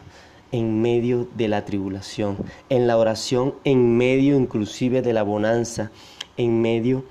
en 0.51 0.81
medio 0.81 1.27
de 1.36 1.47
la 1.47 1.65
tribulación, 1.65 2.38
en 2.69 2.88
la 2.88 2.97
oración 2.97 3.53
en 3.63 3.97
medio 3.97 4.38
inclusive 4.38 5.01
de 5.01 5.13
la 5.13 5.24
bonanza, 5.24 5.91
en 6.38 6.62
medio 6.62 7.03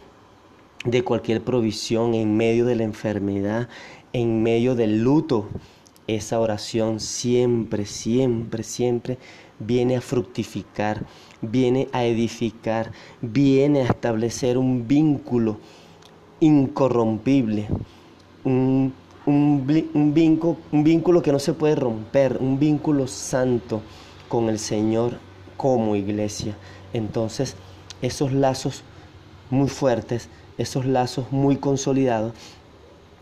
de 0.85 1.03
cualquier 1.03 1.43
provisión, 1.43 2.15
en 2.15 2.37
medio 2.37 2.65
de 2.65 2.77
la 2.77 2.85
enfermedad, 2.85 3.69
en 4.17 4.43
medio 4.43 4.75
del 4.75 5.03
luto, 5.03 5.47
esa 6.07 6.41
oración 6.41 7.01
siempre, 7.01 7.85
siempre, 7.85 8.63
siempre 8.63 9.19
viene 9.59 9.97
a 9.97 10.01
fructificar, 10.01 11.05
viene 11.43 11.89
a 11.93 12.05
edificar, 12.05 12.93
viene 13.21 13.83
a 13.83 13.85
establecer 13.85 14.57
un 14.57 14.89
vínculo 14.89 15.59
incorrompible, 16.41 17.69
un, 18.45 18.95
vínculo, 19.27 20.57
un 20.73 20.83
vínculo 20.83 21.21
que 21.21 21.33
no 21.33 21.39
se 21.39 21.53
puede 21.53 21.75
romper, 21.75 22.39
un 22.41 22.59
vínculo 22.59 23.07
santo 23.09 23.83
con 24.29 24.49
el 24.49 24.59
Señor 24.59 25.19
como 25.59 25.95
iglesia. 25.95 26.57
Entonces, 26.95 27.55
esos 28.01 28.33
lazos 28.33 28.83
muy 29.51 29.69
fuertes, 29.69 30.31
esos 30.57 30.87
lazos 30.87 31.31
muy 31.33 31.57
consolidados, 31.57 32.33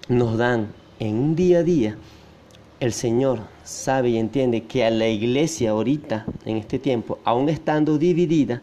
nos 0.09 0.39
dan 0.39 0.69
en 0.99 1.17
un 1.17 1.37
día 1.37 1.59
a 1.59 1.63
día, 1.63 1.97
el 2.81 2.93
Señor 2.93 3.41
sabe 3.65 4.11
y 4.11 4.19
entiende 4.19 4.65
que 4.65 4.85
a 4.85 4.91
la 4.91 5.09
iglesia 5.09 5.71
ahorita, 5.71 6.27
en 6.45 6.57
este 6.57 6.79
tiempo, 6.79 7.19
aún 7.25 7.49
estando 7.49 7.99
dividida, 7.99 8.63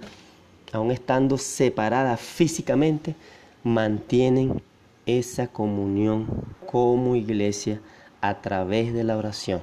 aún 0.72 0.92
estando 0.92 1.38
separada 1.38 2.18
físicamente, 2.18 3.16
mantienen 3.64 4.62
esa 5.06 5.48
comunión 5.48 6.28
como 6.70 7.16
iglesia 7.16 7.82
a 8.22 8.42
través 8.42 8.94
de 8.94 9.04
la 9.04 9.18
oración. 9.18 9.62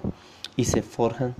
Y 0.56 0.64
se 0.64 0.82
forjan, 0.82 1.34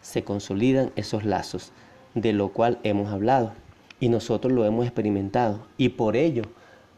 se 0.00 0.22
consolidan 0.22 0.92
esos 0.96 1.24
lazos 1.24 1.72
de 2.14 2.32
lo 2.32 2.50
cual 2.50 2.78
hemos 2.82 3.12
hablado. 3.12 3.52
Y 3.98 4.08
nosotros 4.08 4.52
lo 4.52 4.64
hemos 4.64 4.86
experimentado. 4.86 5.66
Y 5.76 5.90
por 5.90 6.16
ello 6.16 6.42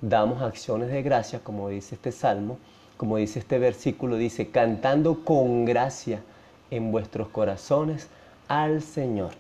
damos 0.01 0.43
acciones 0.43 0.91
de 0.91 1.03
gracia, 1.03 1.41
como 1.41 1.69
dice 1.69 1.95
este 1.95 2.13
salmo, 2.13 2.59
como 3.03 3.17
dice 3.17 3.41
este 3.41 3.59
versículo, 3.59 4.17
dice, 4.17 4.51
cantando 4.51 5.25
con 5.25 5.65
gracia 5.65 6.23
en 6.71 6.93
vuestros 6.93 7.27
corazones 7.27 8.07
al 8.47 8.81
Señor. 8.81 9.33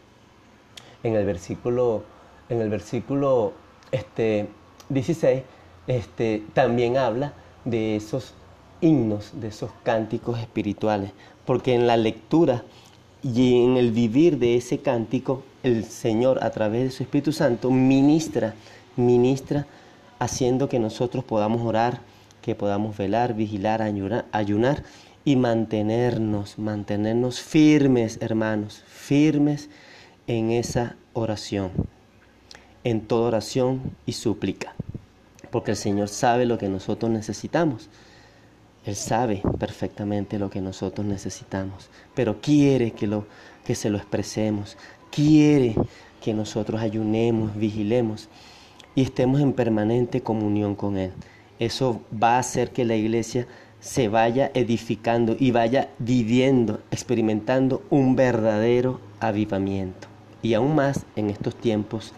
En 1.04 1.14
el 1.14 1.24
versículo, 1.24 2.02
en 2.48 2.60
el 2.60 2.68
versículo 2.68 3.52
este, 3.92 4.48
16, 4.88 5.44
este, 5.86 6.42
también 6.54 6.96
habla 6.96 7.34
de 7.64 7.94
esos 7.94 8.34
himnos, 8.80 9.30
de 9.40 9.46
esos 9.46 9.70
cánticos 9.84 10.40
espirituales, 10.40 11.12
porque 11.46 11.72
en 11.72 11.86
la 11.86 11.96
lectura 11.96 12.64
y 13.22 13.62
en 13.62 13.76
el 13.76 13.92
vivir 13.92 14.40
de 14.40 14.56
ese 14.56 14.78
cántico, 14.78 15.44
el 15.62 15.84
Señor 15.84 16.42
a 16.42 16.50
través 16.50 16.82
de 16.82 16.90
su 16.90 17.04
Espíritu 17.04 17.30
Santo 17.30 17.70
ministra 17.70 18.56
ministra 18.96 19.68
haciendo 20.18 20.68
que 20.68 20.80
nosotros 20.80 21.22
podamos 21.22 21.62
orar, 21.62 22.00
que 22.42 22.54
podamos 22.54 22.96
velar, 22.96 23.34
vigilar, 23.34 23.80
ayunar, 23.80 24.82
y 25.24 25.36
mantenernos, 25.36 26.58
mantenernos 26.58 27.40
firmes, 27.40 28.18
hermanos, 28.20 28.82
firmes 28.86 29.68
en 30.26 30.50
esa 30.50 30.96
oración, 31.12 31.70
en 32.84 33.02
toda 33.02 33.28
oración 33.28 33.80
y 34.04 34.12
súplica, 34.12 34.74
porque 35.50 35.72
el 35.72 35.76
Señor 35.76 36.08
sabe 36.08 36.46
lo 36.46 36.58
que 36.58 36.68
nosotros 36.68 37.10
necesitamos. 37.10 37.88
Él 38.84 38.96
sabe 38.96 39.42
perfectamente 39.60 40.40
lo 40.40 40.50
que 40.50 40.60
nosotros 40.60 41.06
necesitamos, 41.06 41.88
pero 42.16 42.40
quiere 42.40 42.90
que, 42.90 43.06
lo, 43.06 43.26
que 43.64 43.76
se 43.76 43.90
lo 43.90 43.98
expresemos, 43.98 44.76
quiere 45.12 45.76
que 46.20 46.34
nosotros 46.34 46.80
ayunemos, 46.80 47.54
vigilemos 47.54 48.28
y 48.96 49.02
estemos 49.02 49.40
en 49.40 49.52
permanente 49.52 50.22
comunión 50.22 50.74
con 50.74 50.98
Él. 50.98 51.12
Eso 51.58 52.00
va 52.22 52.36
a 52.36 52.40
hacer 52.40 52.72
que 52.72 52.84
la 52.84 52.96
iglesia 52.96 53.46
se 53.80 54.08
vaya 54.08 54.50
edificando 54.54 55.36
y 55.38 55.50
vaya 55.50 55.90
viviendo, 55.98 56.80
experimentando 56.90 57.82
un 57.90 58.14
verdadero 58.14 59.00
avivamiento. 59.20 60.08
Y 60.40 60.54
aún 60.54 60.74
más 60.74 61.04
en 61.16 61.30
estos 61.30 61.56
tiempos 61.56 62.12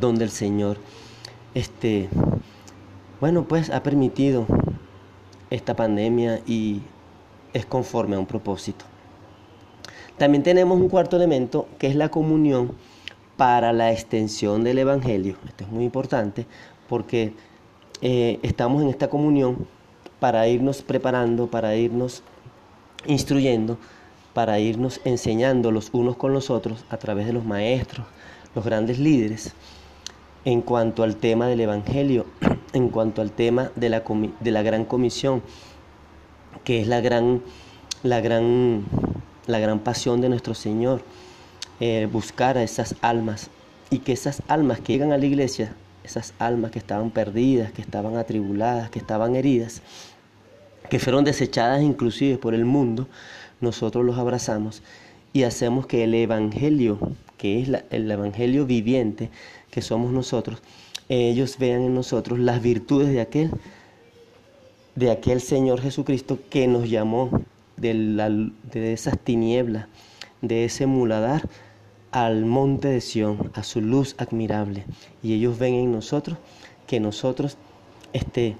donde 0.00 0.24
el 0.24 0.30
Señor, 0.30 0.76
este, 1.54 2.08
bueno, 3.20 3.44
pues 3.44 3.70
ha 3.70 3.82
permitido 3.82 4.46
esta 5.50 5.74
pandemia 5.74 6.40
y 6.46 6.82
es 7.52 7.66
conforme 7.66 8.16
a 8.16 8.18
un 8.18 8.26
propósito. 8.26 8.84
También 10.18 10.42
tenemos 10.42 10.78
un 10.78 10.88
cuarto 10.88 11.16
elemento 11.16 11.68
que 11.78 11.86
es 11.86 11.96
la 11.96 12.10
comunión 12.10 12.72
para 13.36 13.72
la 13.72 13.92
extensión 13.92 14.64
del 14.64 14.78
Evangelio. 14.78 15.36
Esto 15.46 15.64
es 15.64 15.70
muy 15.70 15.84
importante 15.84 16.46
porque 16.88 17.32
eh, 18.02 18.38
estamos 18.42 18.82
en 18.82 18.88
esta 18.88 19.08
comunión 19.08 19.66
para 20.18 20.46
irnos 20.48 20.82
preparando, 20.82 21.48
para 21.48 21.76
irnos 21.76 22.22
instruyendo, 23.06 23.78
para 24.34 24.58
irnos 24.58 25.00
enseñando 25.04 25.70
los 25.70 25.90
unos 25.92 26.16
con 26.16 26.32
los 26.32 26.50
otros 26.50 26.84
a 26.90 26.96
través 26.96 27.26
de 27.26 27.32
los 27.32 27.44
maestros, 27.44 28.06
los 28.54 28.64
grandes 28.64 28.98
líderes, 28.98 29.54
en 30.44 30.62
cuanto 30.62 31.02
al 31.02 31.16
tema 31.16 31.46
del 31.46 31.60
Evangelio, 31.60 32.26
en 32.72 32.88
cuanto 32.88 33.22
al 33.22 33.32
tema 33.32 33.70
de 33.76 33.88
la, 33.88 34.62
gran 34.62 34.84
comisión, 34.84 35.42
que 36.64 36.80
es 36.80 36.86
la 36.86 37.00
gran, 37.00 37.42
la 38.02 38.20
gran 38.20 38.84
la 39.50 39.58
gran 39.58 39.80
pasión 39.80 40.20
de 40.20 40.28
nuestro 40.28 40.54
Señor, 40.54 41.02
eh, 41.80 42.08
buscar 42.10 42.56
a 42.56 42.62
esas 42.62 42.94
almas 43.00 43.50
y 43.90 43.98
que 43.98 44.12
esas 44.12 44.42
almas 44.48 44.80
que 44.80 44.92
llegan 44.92 45.12
a 45.12 45.18
la 45.18 45.26
iglesia, 45.26 45.74
esas 46.04 46.34
almas 46.38 46.70
que 46.70 46.78
estaban 46.78 47.10
perdidas, 47.10 47.72
que 47.72 47.82
estaban 47.82 48.16
atribuladas, 48.16 48.90
que 48.90 48.98
estaban 48.98 49.36
heridas, 49.36 49.82
que 50.88 50.98
fueron 50.98 51.24
desechadas 51.24 51.82
inclusive 51.82 52.38
por 52.38 52.54
el 52.54 52.64
mundo, 52.64 53.08
nosotros 53.60 54.04
los 54.04 54.18
abrazamos 54.18 54.82
y 55.32 55.44
hacemos 55.44 55.86
que 55.86 56.04
el 56.04 56.14
Evangelio, 56.14 56.98
que 57.36 57.60
es 57.60 57.68
el 57.90 58.10
Evangelio 58.10 58.66
viviente 58.66 59.30
que 59.70 59.82
somos 59.82 60.12
nosotros, 60.12 60.62
ellos 61.08 61.58
vean 61.58 61.82
en 61.82 61.94
nosotros 61.94 62.38
las 62.38 62.62
virtudes 62.62 63.08
de 63.08 63.20
aquel, 63.20 63.50
de 64.94 65.10
aquel 65.10 65.40
Señor 65.40 65.80
Jesucristo 65.80 66.38
que 66.50 66.66
nos 66.66 66.88
llamó 66.88 67.42
de, 67.76 68.52
esas 68.92 69.18
tinieblas, 69.18 69.86
de 70.40 70.64
ese 70.64 70.86
muladar, 70.86 71.48
al 72.12 72.44
monte 72.44 72.88
de 72.88 73.00
Sión, 73.00 73.50
a 73.54 73.62
su 73.62 73.80
luz 73.80 74.14
admirable. 74.18 74.84
Y 75.22 75.34
ellos 75.34 75.58
ven 75.58 75.74
en 75.74 75.92
nosotros 75.92 76.38
que 76.86 77.00
nosotros 77.00 77.56
este, 78.12 78.56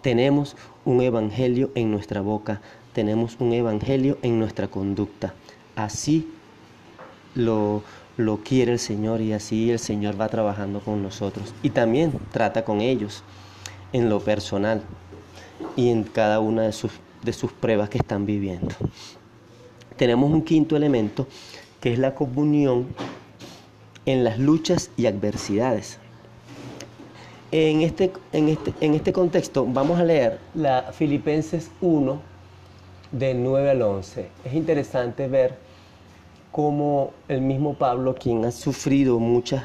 tenemos 0.00 0.56
un 0.84 1.00
evangelio 1.00 1.70
en 1.74 1.90
nuestra 1.90 2.20
boca, 2.20 2.60
tenemos 2.92 3.36
un 3.40 3.52
evangelio 3.52 4.18
en 4.22 4.38
nuestra 4.38 4.68
conducta. 4.68 5.34
Así 5.74 6.28
lo, 7.34 7.82
lo 8.16 8.38
quiere 8.38 8.72
el 8.72 8.78
Señor 8.78 9.20
y 9.20 9.32
así 9.32 9.70
el 9.70 9.78
Señor 9.78 10.20
va 10.20 10.28
trabajando 10.28 10.80
con 10.80 11.02
nosotros. 11.02 11.54
Y 11.62 11.70
también 11.70 12.12
trata 12.30 12.64
con 12.64 12.80
ellos 12.80 13.24
en 13.92 14.08
lo 14.08 14.20
personal 14.20 14.82
y 15.76 15.90
en 15.90 16.04
cada 16.04 16.40
una 16.40 16.62
de 16.62 16.72
sus 16.72 16.92
de 17.22 17.32
sus 17.32 17.52
pruebas 17.52 17.88
que 17.88 17.98
están 17.98 18.26
viviendo. 18.26 18.74
Tenemos 19.96 20.30
un 20.30 20.42
quinto 20.42 20.76
elemento 20.76 21.26
que 21.82 21.92
es 21.92 21.98
la 21.98 22.14
comunión 22.14 22.86
en 24.06 24.22
las 24.22 24.38
luchas 24.38 24.90
y 24.96 25.06
adversidades. 25.06 25.98
En 27.50 27.82
este, 27.82 28.12
en 28.32 28.48
este, 28.48 28.72
en 28.80 28.94
este 28.94 29.12
contexto 29.12 29.66
vamos 29.66 29.98
a 29.98 30.04
leer 30.04 30.38
la 30.54 30.92
Filipenses 30.92 31.70
1 31.80 32.20
de 33.10 33.34
9 33.34 33.70
al 33.70 33.82
11. 33.82 34.28
Es 34.44 34.54
interesante 34.54 35.26
ver 35.26 35.58
cómo 36.52 37.10
el 37.26 37.40
mismo 37.40 37.74
Pablo, 37.74 38.14
quien 38.14 38.44
ha 38.44 38.52
sufrido 38.52 39.18
muchas, 39.18 39.64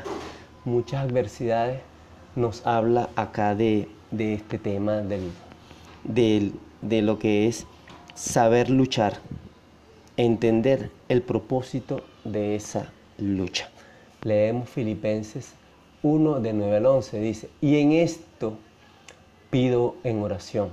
muchas 0.65 1.03
adversidades, 1.05 1.81
nos 2.35 2.65
habla 2.65 3.09
acá 3.15 3.53
de, 3.53 3.87
este 4.17 4.57
tema 4.57 4.97
del, 4.97 5.29
del, 6.03 6.53
de 6.81 7.03
lo 7.03 7.19
que 7.19 7.47
es 7.47 7.67
saber 8.15 8.71
luchar, 8.71 9.19
entender 10.17 10.89
el 11.09 11.21
propósito 11.21 12.01
de 12.23 12.55
esa 12.55 12.91
lucha. 13.17 13.69
Leemos 14.23 14.69
Filipenses 14.69 15.53
1 16.03 16.39
de 16.39 16.53
9 16.53 16.77
al 16.77 16.85
11, 16.87 17.19
dice, 17.19 17.49
y 17.61 17.79
en 17.79 17.91
esto 17.91 18.57
pido 19.49 19.95
en 20.03 20.21
oración 20.21 20.69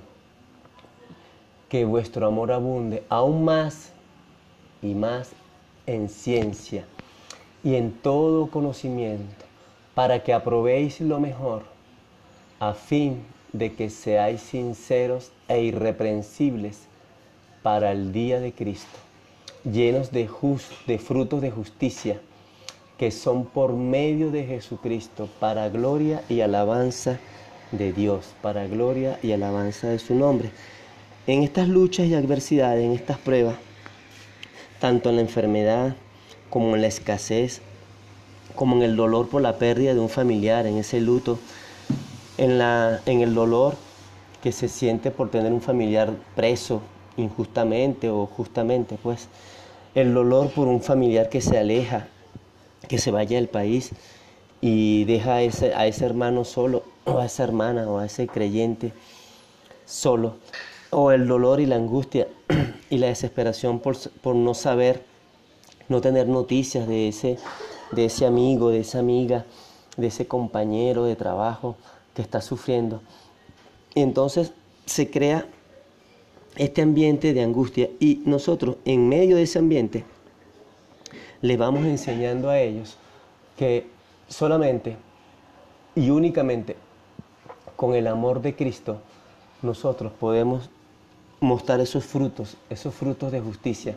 que 1.68 1.84
vuestro 1.84 2.26
amor 2.26 2.52
abunde 2.52 3.04
aún 3.08 3.44
más 3.44 3.90
y 4.82 4.94
más 4.94 5.32
en 5.86 6.08
ciencia 6.08 6.84
y 7.62 7.74
en 7.74 7.92
todo 7.92 8.48
conocimiento, 8.48 9.44
para 9.94 10.22
que 10.22 10.32
aprobéis 10.32 11.00
lo 11.00 11.18
mejor, 11.18 11.64
a 12.60 12.74
fin 12.74 13.24
de 13.52 13.74
que 13.74 13.90
seáis 13.90 14.40
sinceros 14.40 15.32
e 15.48 15.62
irreprensibles 15.62 16.86
para 17.62 17.92
el 17.92 18.12
día 18.12 18.40
de 18.40 18.52
Cristo, 18.52 18.98
llenos 19.64 20.12
de, 20.12 20.28
frutos 20.98 21.40
de 21.40 21.50
justicia, 21.50 22.20
que 22.98 23.10
son 23.10 23.44
por 23.46 23.72
medio 23.72 24.30
de 24.30 24.44
Jesucristo, 24.44 25.28
para 25.40 25.68
gloria 25.68 26.22
y 26.28 26.40
alabanza 26.40 27.18
de 27.72 27.92
Dios, 27.92 28.34
para 28.42 28.66
gloria 28.66 29.18
y 29.22 29.32
alabanza 29.32 29.88
de 29.88 29.98
su 29.98 30.14
nombre. 30.14 30.50
En 31.26 31.42
estas 31.42 31.68
luchas 31.68 32.06
y 32.06 32.14
adversidades, 32.14 32.84
en 32.84 32.92
estas 32.92 33.18
pruebas, 33.18 33.56
tanto 34.80 35.10
en 35.10 35.16
la 35.16 35.22
enfermedad 35.22 35.96
como 36.50 36.74
en 36.76 36.82
la 36.82 36.88
escasez, 36.88 37.62
como 38.54 38.76
en 38.76 38.82
el 38.82 38.96
dolor 38.96 39.28
por 39.28 39.42
la 39.42 39.58
pérdida 39.58 39.94
de 39.94 40.00
un 40.00 40.10
familiar, 40.10 40.66
en 40.66 40.76
ese 40.76 41.00
luto, 41.00 41.38
en 42.36 42.60
el 43.06 43.34
dolor 43.34 43.76
que 44.42 44.52
se 44.52 44.68
siente 44.68 45.10
por 45.10 45.30
tener 45.30 45.52
un 45.52 45.62
familiar 45.62 46.12
preso 46.36 46.82
injustamente 47.16 48.10
o 48.10 48.26
justamente, 48.26 48.98
pues 49.02 49.28
el 49.94 50.12
dolor 50.12 50.50
por 50.50 50.68
un 50.68 50.82
familiar 50.82 51.28
que 51.28 51.40
se 51.40 51.58
aleja, 51.58 52.08
que 52.88 52.98
se 52.98 53.10
vaya 53.10 53.36
del 53.36 53.48
país 53.48 53.90
y 54.60 55.04
deja 55.04 55.36
a 55.36 55.42
ese, 55.42 55.74
a 55.74 55.86
ese 55.86 56.04
hermano 56.04 56.44
solo, 56.44 56.82
o 57.04 57.18
a 57.18 57.26
esa 57.26 57.44
hermana, 57.44 57.88
o 57.88 57.98
a 57.98 58.06
ese 58.06 58.26
creyente 58.26 58.92
solo, 59.84 60.36
o 60.90 61.10
el 61.10 61.28
dolor 61.28 61.60
y 61.60 61.66
la 61.66 61.76
angustia 61.76 62.28
y 62.90 62.98
la 62.98 63.08
desesperación 63.08 63.80
por, 63.80 63.96
por 64.22 64.34
no 64.34 64.54
saber, 64.54 65.04
no 65.88 66.00
tener 66.00 66.28
noticias 66.28 66.88
de 66.88 67.08
ese, 67.08 67.38
de 67.92 68.06
ese 68.06 68.26
amigo, 68.26 68.70
de 68.70 68.80
esa 68.80 68.98
amiga, 68.98 69.44
de 69.96 70.06
ese 70.08 70.26
compañero 70.26 71.04
de 71.04 71.14
trabajo, 71.14 71.76
que 72.14 72.22
está 72.22 72.40
sufriendo. 72.40 73.02
Y 73.94 74.00
entonces 74.00 74.52
se 74.86 75.10
crea 75.10 75.46
este 76.56 76.82
ambiente 76.82 77.34
de 77.34 77.42
angustia 77.42 77.90
y 78.00 78.22
nosotros 78.24 78.76
en 78.84 79.08
medio 79.08 79.36
de 79.36 79.42
ese 79.42 79.58
ambiente 79.58 80.04
le 81.40 81.56
vamos 81.56 81.84
enseñando 81.84 82.48
a 82.48 82.60
ellos 82.60 82.96
que 83.56 83.86
solamente 84.28 84.96
y 85.94 86.10
únicamente 86.10 86.76
con 87.76 87.94
el 87.94 88.06
amor 88.06 88.40
de 88.40 88.54
Cristo 88.54 89.00
nosotros 89.62 90.12
podemos 90.18 90.70
mostrar 91.40 91.80
esos 91.80 92.04
frutos, 92.04 92.56
esos 92.70 92.94
frutos 92.94 93.32
de 93.32 93.40
justicia 93.40 93.96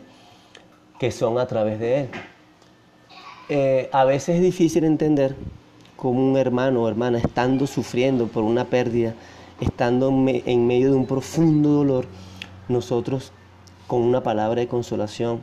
que 0.98 1.10
son 1.10 1.38
a 1.38 1.46
través 1.46 1.78
de 1.78 2.00
Él. 2.00 2.08
Eh, 3.48 3.88
a 3.92 4.04
veces 4.04 4.36
es 4.36 4.42
difícil 4.42 4.84
entender 4.84 5.34
como 5.96 6.30
un 6.30 6.36
hermano 6.36 6.82
o 6.82 6.88
hermana 6.88 7.18
estando 7.18 7.66
sufriendo 7.66 8.26
por 8.26 8.44
una 8.44 8.64
pérdida, 8.66 9.14
estando 9.60 10.08
en 10.08 10.66
medio 10.66 10.90
de 10.90 10.96
un 10.96 11.06
profundo 11.06 11.70
dolor, 11.70 12.06
nosotros 12.68 13.32
con 13.86 14.02
una 14.02 14.22
palabra 14.22 14.60
de 14.60 14.68
consolación, 14.68 15.40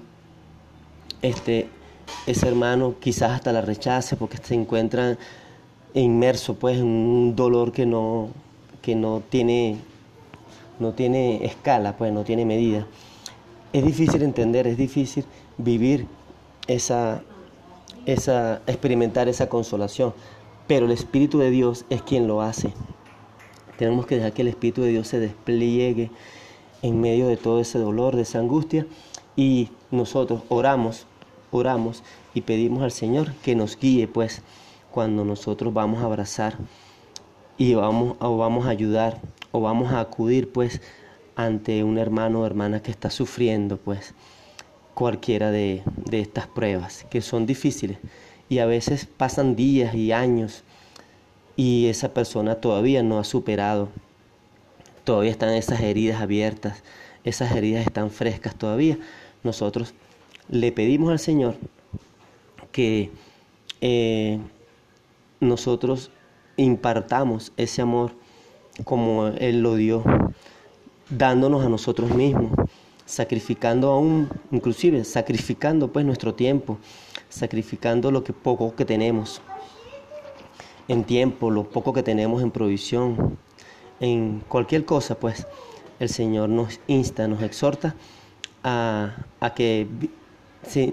este, 1.22 1.68
ese 2.28 2.48
hermano 2.48 2.96
quizás 3.00 3.32
hasta 3.32 3.52
la 3.52 3.62
rechace 3.62 4.16
porque 4.16 4.38
se 4.38 4.54
encuentra 4.54 5.18
inmerso 5.94 6.56
pues 6.56 6.78
en 6.78 6.86
un 6.86 7.36
dolor 7.36 7.72
que 7.72 7.86
no, 7.86 8.30
que 8.82 8.96
no 8.96 9.22
tiene, 9.30 9.78
no 10.80 10.94
tiene 10.94 11.46
escala, 11.46 11.98
pues 11.98 12.14
no 12.14 12.24
tiene 12.24 12.46
medida. 12.46 12.86
Es 13.74 13.84
difícil 13.84 14.22
entender, 14.22 14.68
es 14.68 14.78
difícil 14.78 15.26
vivir 15.58 16.06
esa, 16.68 17.22
esa, 18.06 18.62
experimentar 18.68 19.28
esa 19.28 19.50
consolación, 19.50 20.14
pero 20.68 20.86
el 20.86 20.92
Espíritu 20.92 21.40
de 21.40 21.50
Dios 21.50 21.86
es 21.90 22.02
quien 22.02 22.28
lo 22.28 22.42
hace. 22.42 22.74
Tenemos 23.78 24.06
que 24.06 24.16
dejar 24.16 24.34
que 24.34 24.44
el 24.44 24.48
Espíritu 24.50 24.82
de 24.82 24.90
Dios 24.90 25.08
se 25.08 25.20
despliegue 25.20 26.12
en 26.86 27.02
medio 27.02 27.28
de 27.28 27.36
todo 27.36 27.60
ese 27.60 27.80
dolor, 27.80 28.15
de 28.15 28.21
esa 28.21 28.38
angustia, 28.38 28.86
y 29.36 29.69
nosotros 29.89 30.43
oramos, 30.50 31.08
oramos 31.52 32.04
y 32.36 32.41
pedimos 32.41 32.84
al 32.84 32.91
Señor 32.91 33.34
que 33.43 33.56
nos 33.56 33.78
guíe, 33.80 34.08
pues, 34.08 34.43
cuando 34.91 35.26
nosotros 35.26 35.74
vamos 35.74 36.04
a 36.04 36.06
abrazar 36.06 36.58
y 37.58 37.74
vamos, 37.74 38.15
o 38.19 38.38
vamos 38.38 38.67
a 38.67 38.69
ayudar 38.69 39.19
o 39.52 39.62
vamos 39.62 39.91
a 39.91 40.00
acudir, 40.00 40.52
pues, 40.52 40.80
ante 41.36 41.84
un 41.84 41.98
hermano 41.98 42.41
o 42.41 42.45
hermana 42.45 42.82
que 42.82 42.91
está 42.91 43.10
sufriendo, 43.10 43.78
pues, 43.78 44.13
cualquiera 44.93 45.50
de, 45.50 45.82
de 46.06 46.19
estas 46.21 46.45
pruebas, 46.48 47.06
que 47.10 47.21
son 47.21 47.48
difíciles. 47.48 47.98
Y 48.48 48.60
a 48.60 48.67
veces 48.67 49.08
pasan 49.08 49.56
días 49.56 49.95
y 49.95 50.12
años 50.12 50.63
y 51.56 51.88
esa 51.88 52.13
persona 52.13 52.56
todavía 52.56 53.02
no 53.02 53.17
ha 53.17 53.24
superado, 53.24 53.89
todavía 55.06 55.32
están 55.32 55.52
esas 55.52 55.80
heridas 55.80 56.20
abiertas, 56.20 56.84
esas 57.24 57.56
heridas 57.56 57.86
están 57.86 58.12
frescas 58.12 58.56
todavía. 58.56 58.98
Nosotros 59.44 59.94
le 60.50 60.72
pedimos 60.72 61.12
al 61.12 61.20
Señor 61.20 61.56
que 62.72 63.12
eh, 63.80 64.39
nosotros 65.39 66.12
impartamos 66.58 67.54
ese 67.56 67.82
amor 67.82 68.12
como 68.84 69.28
Él 69.28 69.62
lo 69.62 69.76
dio, 69.76 70.04
dándonos 71.10 71.65
a 71.65 71.70
nosotros 71.70 72.13
mismos, 72.13 72.52
sacrificando 73.06 73.91
aún, 73.91 74.28
inclusive 74.52 75.04
sacrificando 75.04 75.91
pues 75.91 76.06
nuestro 76.06 76.34
tiempo, 76.34 76.78
sacrificando 77.30 78.12
lo 78.12 78.24
que 78.24 78.34
poco 78.34 78.76
que 78.76 78.86
tenemos 78.86 79.41
en 80.88 81.04
tiempo, 81.04 81.50
lo 81.50 81.63
poco 81.70 81.94
que 81.94 82.04
tenemos 82.04 82.41
en 82.41 82.52
provisión, 82.52 83.38
en 83.99 84.43
cualquier 84.47 84.86
cosa, 84.86 85.15
pues 85.15 85.47
el 85.99 86.10
Señor 86.10 86.49
nos 86.49 86.79
insta, 86.88 87.27
nos 87.27 87.41
exhorta 87.41 87.95
a, 88.63 89.15
que 89.55 89.88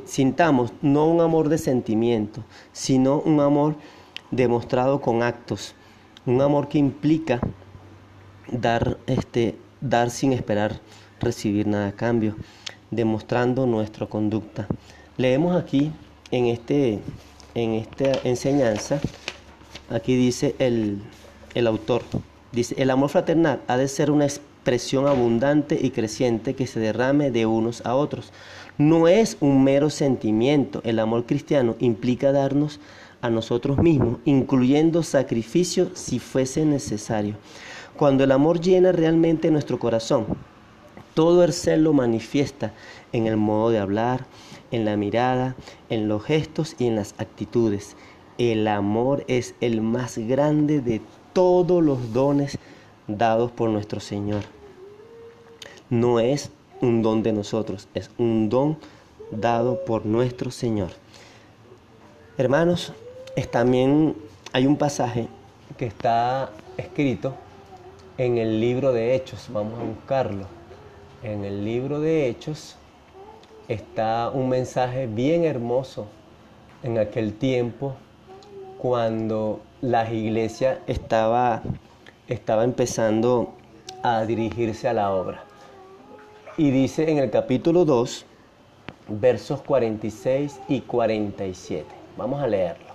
sintamos 0.04 0.72
no 0.82 1.06
un 1.06 1.20
amor 1.20 1.48
de 1.48 1.58
sentimiento, 1.58 2.44
sino 2.72 3.20
un 3.20 3.40
amor 3.40 3.76
demostrado 4.30 5.00
con 5.00 5.22
actos, 5.22 5.74
un 6.26 6.40
amor 6.40 6.68
que 6.68 6.78
implica 6.78 7.40
dar, 8.50 8.98
este, 9.06 9.56
dar 9.80 10.10
sin 10.10 10.32
esperar 10.32 10.80
recibir 11.20 11.66
nada 11.66 11.88
a 11.88 11.92
cambio, 11.92 12.36
demostrando 12.90 13.66
nuestra 13.66 14.06
conducta. 14.06 14.66
Leemos 15.16 15.56
aquí 15.56 15.90
en, 16.30 16.46
este, 16.46 17.00
en 17.54 17.72
esta 17.72 18.12
enseñanza, 18.24 19.00
aquí 19.88 20.16
dice 20.16 20.54
el, 20.58 21.00
el 21.54 21.66
autor, 21.66 22.02
dice, 22.52 22.74
el 22.78 22.90
amor 22.90 23.10
fraternal 23.10 23.60
ha 23.66 23.76
de 23.76 23.88
ser 23.88 24.10
una 24.10 24.24
expresión 24.24 25.06
abundante 25.06 25.78
y 25.80 25.90
creciente 25.90 26.54
que 26.54 26.66
se 26.66 26.78
derrame 26.78 27.30
de 27.30 27.46
unos 27.46 27.84
a 27.84 27.94
otros 27.94 28.32
no 28.78 29.06
es 29.06 29.36
un 29.40 29.64
mero 29.64 29.90
sentimiento. 29.90 30.80
El 30.84 30.98
amor 30.98 31.26
cristiano 31.26 31.76
implica 31.78 32.32
darnos 32.32 32.80
a 33.20 33.30
nosotros 33.30 33.78
mismos, 33.78 34.18
incluyendo 34.24 35.02
sacrificio 35.02 35.90
si 35.94 36.18
fuese 36.18 36.64
necesario. 36.64 37.36
Cuando 37.96 38.24
el 38.24 38.32
amor 38.32 38.60
llena 38.60 38.90
realmente 38.92 39.50
nuestro 39.50 39.78
corazón, 39.78 40.26
todo 41.14 41.44
el 41.44 41.52
ser 41.52 41.78
lo 41.78 41.92
manifiesta 41.92 42.72
en 43.12 43.26
el 43.26 43.36
modo 43.36 43.70
de 43.70 43.78
hablar, 43.78 44.26
en 44.70 44.86
la 44.86 44.96
mirada, 44.96 45.54
en 45.90 46.08
los 46.08 46.24
gestos 46.24 46.74
y 46.78 46.86
en 46.86 46.96
las 46.96 47.14
actitudes. 47.18 47.96
El 48.38 48.66
amor 48.66 49.24
es 49.28 49.54
el 49.60 49.82
más 49.82 50.16
grande 50.16 50.80
de 50.80 51.02
todos 51.32 51.82
los 51.82 52.12
dones 52.12 52.58
dados 53.06 53.50
por 53.50 53.70
nuestro 53.70 54.00
Señor. 54.00 54.42
No 55.90 56.20
es 56.20 56.50
un 56.80 57.02
don 57.02 57.22
de 57.22 57.32
nosotros, 57.32 57.88
es 57.94 58.10
un 58.18 58.48
don 58.48 58.78
dado 59.30 59.84
por 59.84 60.04
nuestro 60.06 60.50
Señor. 60.50 60.90
Hermanos, 62.38 62.92
también 63.50 64.16
hay 64.52 64.66
un 64.66 64.76
pasaje 64.76 65.28
que 65.76 65.86
está 65.86 66.50
escrito 66.76 67.34
en 68.18 68.38
el 68.38 68.60
libro 68.60 68.92
de 68.92 69.14
Hechos, 69.14 69.48
vamos 69.52 69.78
a 69.78 69.84
buscarlo. 69.84 70.46
En 71.22 71.44
el 71.44 71.64
libro 71.64 72.00
de 72.00 72.28
Hechos 72.28 72.76
está 73.68 74.30
un 74.30 74.48
mensaje 74.48 75.06
bien 75.06 75.44
hermoso 75.44 76.06
en 76.82 76.98
aquel 76.98 77.34
tiempo 77.34 77.94
cuando 78.78 79.60
la 79.82 80.08
iglesia 80.12 80.80
estaba, 80.86 81.60
estaba 82.28 82.62
empezando 82.62 83.52
a 84.04 84.24
dirigirse 84.24 84.88
a 84.88 84.92
la 84.92 85.12
obra. 85.12 85.42
Y 86.56 86.70
dice 86.70 87.10
en 87.10 87.18
el 87.18 87.30
capítulo 87.30 87.84
2, 87.84 88.24
versos 89.08 89.60
46 89.62 90.60
y 90.68 90.82
47. 90.82 91.84
Vamos 92.16 92.40
a 92.40 92.46
leerlo. 92.46 92.92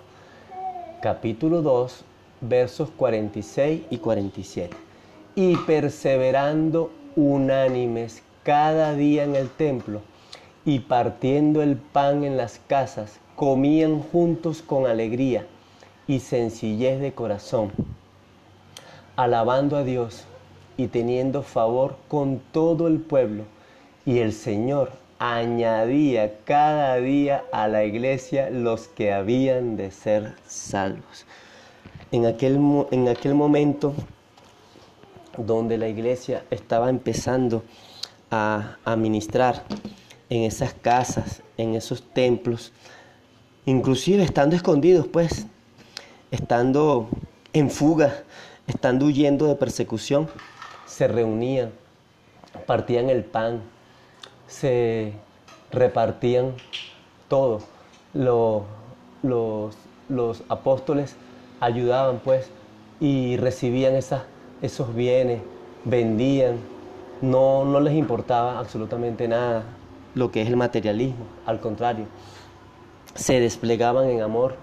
Capítulo 1.02 1.62
2, 1.62 2.06
versos 2.40 2.90
46 2.96 3.82
y 3.90 3.98
47. 3.98 4.78
Y 5.36 5.58
perseverando 5.58 6.90
unánimes 7.18 8.24
cada 8.44 8.94
día 8.94 9.26
en 9.26 9.36
el 9.36 9.50
templo 9.50 10.00
y 10.64 10.80
partiendo 10.80 11.62
el 11.62 11.76
pan 11.76 12.24
en 12.24 12.38
las 12.38 12.62
casas, 12.66 13.20
comían 13.36 14.00
juntos 14.02 14.62
con 14.62 14.88
alegría 14.88 15.46
y 16.08 16.20
sencillez 16.20 17.00
de 17.00 17.14
corazón, 17.14 17.72
alabando 19.16 19.76
a 19.76 19.84
Dios 19.84 20.24
y 20.78 20.88
teniendo 20.88 21.44
favor 21.44 21.98
con 22.08 22.40
todo 22.52 22.88
el 22.88 23.00
pueblo. 23.00 23.44
Y 24.06 24.20
el 24.20 24.32
Señor 24.32 24.92
añadía 25.20 26.38
cada 26.46 26.96
día 26.98 27.44
a 27.52 27.68
la 27.68 27.84
iglesia 27.84 28.50
los 28.50 28.88
que 28.88 29.12
habían 29.12 29.76
de 29.76 29.92
ser 29.92 30.36
salvos. 30.48 31.26
En 32.12 32.26
aquel, 32.26 32.60
en 32.92 33.10
aquel 33.10 33.34
momento 33.34 33.94
donde 35.38 35.78
la 35.78 35.90
iglesia 35.90 36.46
estaba 36.52 36.90
empezando 36.90 37.64
a, 38.32 38.78
a 38.86 38.96
ministrar 38.96 39.64
en 40.30 40.44
esas 40.44 40.74
casas, 40.74 41.42
en 41.58 41.76
esos 41.76 42.02
templos, 42.02 42.72
inclusive 43.66 44.24
estando 44.24 44.56
escondidos, 44.56 45.08
pues, 45.08 45.48
estando 46.32 47.10
en 47.54 47.70
fuga, 47.70 48.24
estando 48.68 49.06
huyendo 49.06 49.48
de 49.48 49.56
persecución, 49.56 50.28
se 50.86 51.08
reunían, 51.08 51.72
partían 52.66 53.10
el 53.10 53.24
pan, 53.24 53.62
se 54.48 55.14
repartían 55.72 56.54
todo. 57.28 57.62
Los, 58.14 58.64
los, 59.24 60.44
apóstoles 60.50 61.16
ayudaban 61.60 62.20
pues 62.24 62.50
y 63.00 63.38
recibían 63.38 63.96
esas, 63.96 64.24
esos 64.62 64.96
bienes, 64.96 65.42
vendían, 65.86 66.58
no, 67.22 67.66
no 67.66 67.80
les 67.80 67.94
importaba 67.94 68.60
absolutamente 68.60 69.28
nada 69.28 69.64
lo 70.16 70.32
que 70.32 70.42
es 70.42 70.48
el 70.48 70.56
materialismo, 70.56 71.26
al 71.46 71.60
contrario, 71.60 72.06
se 73.14 73.40
desplegaban 73.40 74.10
en 74.10 74.22
amor 74.22 74.56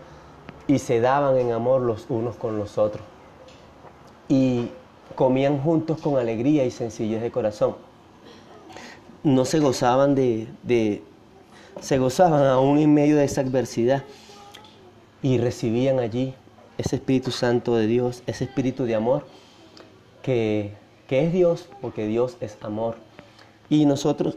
y 0.67 0.79
se 0.79 1.01
daban 1.01 1.37
en 1.37 1.53
amor 1.53 1.83
los 1.83 2.07
unos 2.09 2.37
con 2.37 2.57
los 2.59 2.79
otros. 2.79 3.05
Y 4.29 4.69
comían 5.15 5.61
juntos 5.61 6.01
con 6.01 6.19
alegría 6.19 6.65
y 6.65 6.71
sencillez 6.71 7.21
de 7.23 7.31
corazón. 7.31 7.77
No 9.23 9.45
se 9.45 9.59
gozaban 9.61 10.15
de, 10.15 11.03
se 11.81 11.99
gozaban 11.99 12.45
aún 12.45 12.79
en 12.79 12.93
medio 12.93 13.17
de 13.17 13.25
esa 13.25 13.41
adversidad 13.41 14.05
y 15.23 15.39
recibían 15.39 15.99
allí 15.99 16.35
ese 16.77 16.97
Espíritu 16.97 17.31
Santo 17.31 17.77
de 17.77 17.87
Dios, 17.87 18.23
ese 18.27 18.45
Espíritu 18.45 18.85
de 18.85 18.95
amor 18.95 19.27
que, 20.23 20.73
que 21.07 21.27
es 21.27 21.33
Dios, 21.33 21.69
porque 21.81 22.07
Dios 22.07 22.37
es 22.41 22.59
amor. 22.63 22.97
Y 23.71 23.87
nosotros 23.87 24.37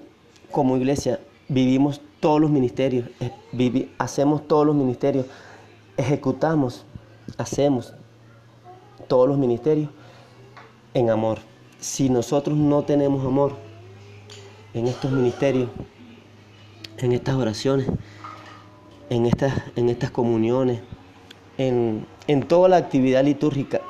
como 0.51 0.77
iglesia 0.77 1.19
vivimos 1.49 2.01
todos 2.19 2.41
los 2.41 2.49
ministerios, 2.49 3.09
eh, 3.19 3.89
hacemos 3.97 4.47
todos 4.47 4.65
los 4.65 4.75
ministerios, 4.75 5.25
ejecutamos, 5.97 6.85
hacemos 7.37 7.93
todos 9.07 9.27
los 9.27 9.37
ministerios 9.37 9.89
en 10.93 11.09
amor. 11.09 11.39
Si 11.79 12.09
nosotros 12.09 12.57
no 12.57 12.83
tenemos 12.83 13.25
amor 13.25 13.55
en 14.73 14.87
estos 14.87 15.11
ministerios, 15.11 15.69
en 16.97 17.11
estas 17.11 17.35
oraciones, 17.35 17.87
en 19.09 19.25
estas, 19.25 19.53
en 19.75 19.89
estas 19.89 20.11
comuniones, 20.11 20.81
en, 21.57 22.05
en 22.27 22.47
toda 22.47 22.69
la 22.69 22.77
actividad 22.77 23.23
litúrgica, 23.23 23.81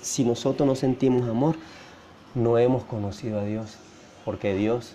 si 0.00 0.24
nosotros 0.24 0.66
no 0.66 0.74
sentimos 0.74 1.28
amor, 1.28 1.56
no 2.34 2.58
hemos 2.58 2.84
conocido 2.84 3.40
a 3.40 3.44
Dios, 3.44 3.76
porque 4.24 4.54
Dios 4.54 4.94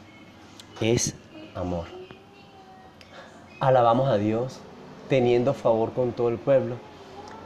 es 0.81 1.15
amor. 1.53 1.85
Alabamos 3.59 4.09
a 4.09 4.17
Dios 4.17 4.59
teniendo 5.09 5.53
favor 5.53 5.93
con 5.93 6.11
todo 6.11 6.29
el 6.29 6.37
pueblo 6.37 6.75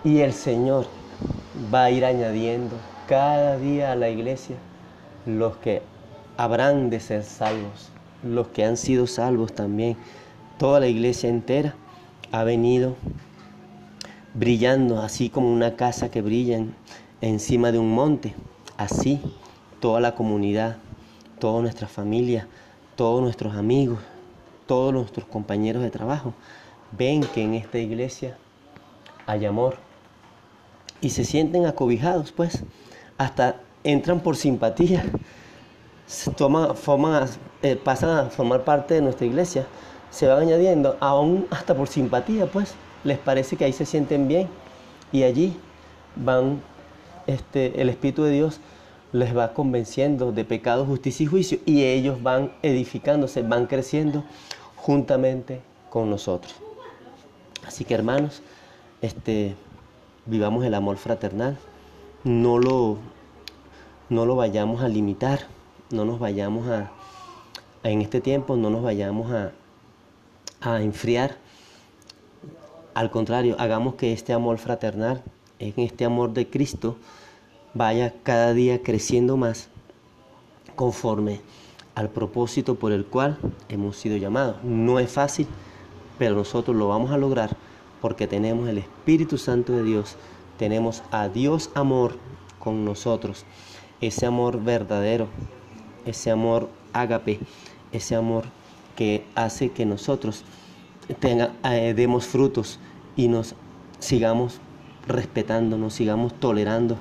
y 0.04 0.20
el 0.20 0.34
Señor 0.34 0.86
va 1.74 1.86
a 1.86 1.92
ir 1.92 2.06
añadiendo 2.06 2.76
cada 3.08 3.58
día 3.58 3.92
a 3.92 3.96
la 3.96 4.10
iglesia 4.10 4.56
los 5.26 5.58
que 5.58 5.82
habrán 6.38 6.90
de 6.90 7.00
ser 7.00 7.24
salvos, 7.24 7.90
los 8.24 8.48
que 8.48 8.64
han 8.64 8.78
sido 8.78 9.08
salvos 9.08 9.54
también. 9.54 9.98
Toda 10.58 10.80
la 10.80 10.88
iglesia 10.88 11.30
entera 11.30 11.76
ha 12.32 12.44
venido 12.44 12.96
brillando, 14.34 15.02
así 15.02 15.30
como 15.30 15.52
una 15.52 15.76
casa 15.76 16.10
que 16.10 16.22
brilla 16.22 16.64
encima 17.22 17.72
de 17.72 17.80
un 17.80 17.94
monte. 17.94 18.36
Así 18.78 19.20
toda 19.82 20.00
la 20.00 20.16
comunidad, 20.16 20.78
toda 21.40 21.62
nuestra 21.62 21.88
familia, 21.88 22.48
todos 22.96 23.22
nuestros 23.22 23.56
amigos, 23.56 24.00
todos 24.66 24.94
nuestros 24.94 25.28
compañeros 25.28 25.84
de 25.84 25.90
trabajo 25.90 26.34
ven 26.98 27.22
que 27.22 27.44
en 27.44 27.54
esta 27.56 27.78
iglesia 27.78 28.38
hay 29.26 29.46
amor 29.46 29.78
y 31.02 31.10
se 31.12 31.24
sienten 31.24 31.66
acobijados, 31.66 32.32
pues, 32.32 32.64
hasta 33.18 33.58
entran 33.84 34.20
por 34.20 34.36
simpatía, 34.36 35.06
toman, 36.36 36.76
forman, 36.76 37.28
eh, 37.62 37.76
pasan 37.76 38.10
a 38.10 38.30
formar 38.30 38.64
parte 38.64 38.96
de 38.96 39.02
nuestra 39.02 39.26
iglesia, 39.26 39.66
se 40.10 40.28
van 40.28 40.40
añadiendo, 40.40 40.98
aún 41.00 41.48
hasta 41.52 41.76
por 41.76 41.88
simpatía, 41.88 42.48
pues, 42.48 42.74
les 43.04 43.18
parece 43.18 43.56
que 43.56 43.66
ahí 43.66 43.74
se 43.74 43.86
sienten 43.86 44.28
bien 44.28 44.48
y 45.12 45.24
allí 45.24 45.56
van, 46.16 46.62
este, 47.28 47.82
el 47.82 47.90
Espíritu 47.90 48.24
de 48.24 48.32
Dios 48.32 48.60
les 49.12 49.36
va 49.36 49.54
convenciendo 49.54 50.32
de 50.32 50.46
pecado, 50.46 50.86
justicia 50.86 51.24
y 51.24 51.28
juicio 51.28 51.60
y 51.66 51.84
ellos 51.84 52.22
van 52.22 52.52
edificándose, 52.62 53.42
van 53.42 53.66
creciendo 53.68 54.24
juntamente 54.76 55.62
con 55.90 56.10
nosotros. 56.10 56.56
Así 57.70 57.86
que 57.86 57.94
hermanos, 57.94 58.42
este, 59.00 59.56
vivamos 60.26 60.66
el 60.66 60.74
amor 60.74 60.98
fraternal, 60.98 61.56
no 62.24 62.58
lo, 62.58 62.98
no 64.10 64.26
lo 64.26 64.36
vayamos 64.36 64.82
a 64.82 64.88
limitar, 64.88 65.42
no 65.92 66.04
nos 66.04 66.18
vayamos 66.18 66.68
a, 66.68 66.90
en 67.84 68.02
este 68.02 68.22
tiempo, 68.22 68.56
no 68.56 68.72
nos 68.72 68.82
vayamos 68.82 69.32
a, 69.32 69.52
a 70.62 70.82
enfriar. 70.82 71.38
Al 72.96 73.12
contrario, 73.12 73.56
hagamos 73.60 73.94
que 73.94 74.14
este 74.14 74.34
amor 74.34 74.58
fraternal, 74.58 75.22
en 75.60 75.74
este 75.78 76.06
amor 76.06 76.34
de 76.34 76.50
Cristo, 76.50 76.98
vaya 77.76 78.16
cada 78.24 78.56
día 78.56 78.82
creciendo 78.82 79.38
más 79.38 79.70
conforme 80.76 81.40
al 81.94 82.10
propósito 82.10 82.74
por 82.74 82.94
el 82.94 83.06
cual 83.06 83.38
hemos 83.70 83.96
sido 83.96 84.18
llamados. 84.18 84.56
No 84.64 84.98
es 84.98 85.12
fácil, 85.12 85.46
pero 86.20 86.36
nosotros 86.36 86.76
lo 86.76 86.90
vamos 86.90 87.12
a 87.12 87.18
lograr 87.18 87.56
porque 88.02 88.28
tenemos 88.28 88.70
el 88.70 88.78
Espíritu 88.78 89.38
Santo 89.38 89.74
de 89.74 89.84
Dios, 89.84 90.18
tenemos 90.58 91.02
a 91.12 91.30
Dios 91.30 91.72
amor 91.74 92.18
con 92.60 92.86
nosotros, 92.86 93.46
ese 94.02 94.26
amor 94.26 94.62
verdadero, 94.62 95.28
ese 96.06 96.30
amor 96.30 96.70
ágape, 96.94 97.40
ese 97.92 98.16
amor 98.16 98.44
que 98.96 99.26
hace 99.36 99.72
que 99.72 99.86
nosotros 99.86 100.44
tenga, 101.20 101.54
eh, 101.64 101.94
demos 101.96 102.26
frutos 102.26 102.80
y 103.16 103.30
nos 103.30 103.56
sigamos 104.00 104.60
respetando, 105.08 105.78
nos 105.78 105.94
sigamos 105.94 106.34
tolerando 106.34 106.98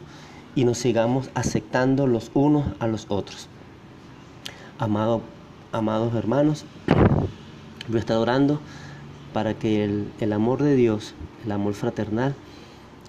y 0.55 0.65
nos 0.65 0.79
sigamos 0.79 1.31
aceptando 1.35 2.07
los 2.07 2.31
unos 2.35 2.65
a 2.79 2.87
los 2.87 3.07
otros. 3.09 3.49
Amado, 4.79 5.23
amados 5.73 6.15
hermanos, 6.15 6.65
voy 7.89 7.97
a 7.97 8.01
estar 8.01 8.17
orando 8.17 8.61
para 9.33 9.55
que 9.55 9.85
el, 9.85 10.33
amor 10.33 10.63
de 10.63 10.75
Dios, 10.75 11.15
el 11.45 11.53
amor 11.53 11.75
fraternal, 11.75 12.35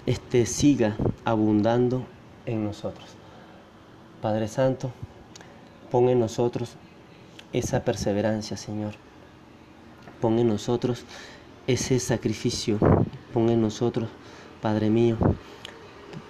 este, 0.06 0.46
siga 0.46 0.96
abundando 1.24 2.04
en 2.46 2.64
nosotros. 2.64 3.06
Padre 4.20 4.48
Santo, 4.48 4.90
pon 5.90 6.08
en 6.08 6.20
nosotros 6.20 6.76
esa 7.52 7.84
perseverancia, 7.84 8.56
Señor. 8.56 8.94
Pon 10.20 10.38
en 10.38 10.48
nosotros 10.48 11.04
ese 11.66 11.98
sacrificio. 11.98 12.78
Pon 13.32 13.48
en 13.48 13.62
nosotros, 13.62 14.08
Padre 14.60 14.90
mío, 14.90 15.16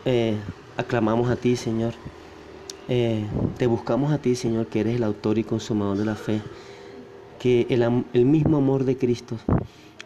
eh, 0.04 0.36
aclamamos 0.76 1.30
a 1.30 1.36
ti, 1.36 1.56
Señor. 1.56 1.94
Eh, 2.88 3.24
te 3.56 3.66
buscamos 3.66 4.12
a 4.12 4.18
ti, 4.18 4.34
Señor, 4.34 4.66
que 4.66 4.80
eres 4.80 4.96
el 4.96 5.04
autor 5.04 5.38
y 5.38 5.44
consumador 5.44 5.96
de 5.96 6.04
la 6.04 6.14
fe. 6.14 6.40
Que 7.40 7.66
el, 7.70 8.24
mismo 8.24 8.58
amor 8.58 8.84
de 8.84 8.96
Cristo, 8.96 9.36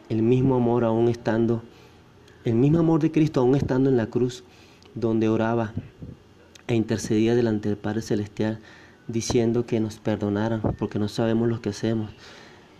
el 0.09 0.23
mismo 0.23 0.55
amor 0.55 0.85
aún 0.85 1.09
estando, 1.09 1.63
el 2.45 2.55
mismo 2.55 2.79
amor 2.79 3.01
de 3.01 3.11
Cristo 3.11 3.41
aún 3.41 3.57
estando 3.57 3.91
en 3.91 3.99
la 3.99 4.07
cruz, 4.07 4.45
donde 4.95 5.29
oraba 5.29 5.75
e 6.67 6.75
intercedía 6.75 7.35
delante 7.35 7.69
del 7.69 7.77
Padre 7.77 8.01
Celestial, 8.01 8.61
diciendo 9.09 9.67
que 9.67 9.81
nos 9.81 9.99
perdonaran 9.99 10.63
porque 10.79 10.99
no 10.99 11.09
sabemos 11.09 11.49
lo 11.49 11.61
que 11.61 11.69
hacemos. 11.69 12.11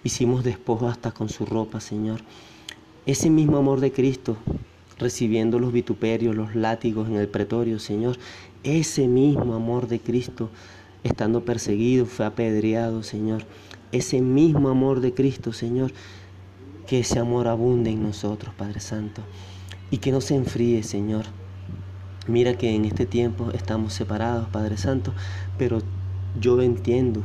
Hicimos 0.05 0.43
despojo 0.45 0.89
hasta 0.89 1.11
con 1.11 1.29
su 1.29 1.45
ropa, 1.45 1.81
Señor. 1.81 2.21
Ese 3.05 3.29
mismo 3.29 3.59
amor 3.59 3.81
de 3.81 3.93
Cristo 3.93 4.39
recibiendo 4.99 5.59
los 5.59 5.73
vituperios, 5.73 6.37
los 6.37 6.55
látigos 6.55 7.09
en 7.09 7.17
el 7.17 7.29
pretorio, 7.29 7.79
Señor. 7.79 8.17
Ese 8.63 9.09
mismo 9.09 9.55
amor 9.55 9.89
de 9.89 10.01
Cristo, 10.01 10.49
estando 11.03 11.45
perseguido, 11.45 12.07
fue 12.07 12.27
apedreado, 12.27 13.03
Señor. 13.03 13.45
Ese 13.95 14.21
mismo 14.21 14.71
amor 14.71 14.99
de 14.99 15.15
Cristo, 15.15 15.53
Señor, 15.53 15.93
que 16.89 16.99
ese 16.99 17.21
amor 17.21 17.47
abunde 17.47 17.91
en 17.91 18.03
nosotros, 18.03 18.53
Padre 18.53 18.81
Santo, 18.81 19.23
y 19.89 19.99
que 19.99 20.11
no 20.11 20.21
se 20.21 20.35
enfríe, 20.35 20.83
Señor. 20.83 21.27
Mira 22.27 22.59
que 22.59 22.75
en 22.75 22.87
este 22.87 23.07
tiempo 23.07 23.53
estamos 23.53 23.93
separados, 23.93 24.49
Padre 24.49 24.79
Santo, 24.79 25.15
pero 25.59 25.79
yo 26.41 26.61
entiendo, 26.61 27.23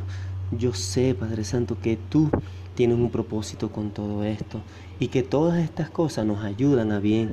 yo 0.56 0.72
sé, 0.72 1.12
Padre 1.16 1.42
Santo, 1.42 1.76
que 1.80 1.96
tú 1.96 2.30
tienes 2.76 2.98
un 2.98 3.10
propósito 3.10 3.72
con 3.72 3.90
todo 3.90 4.22
esto 4.22 4.60
y 5.00 5.08
que 5.08 5.24
todas 5.24 5.58
estas 5.58 5.90
cosas 5.90 6.24
nos 6.24 6.44
ayudan 6.44 6.92
a 6.92 7.00
bien 7.00 7.32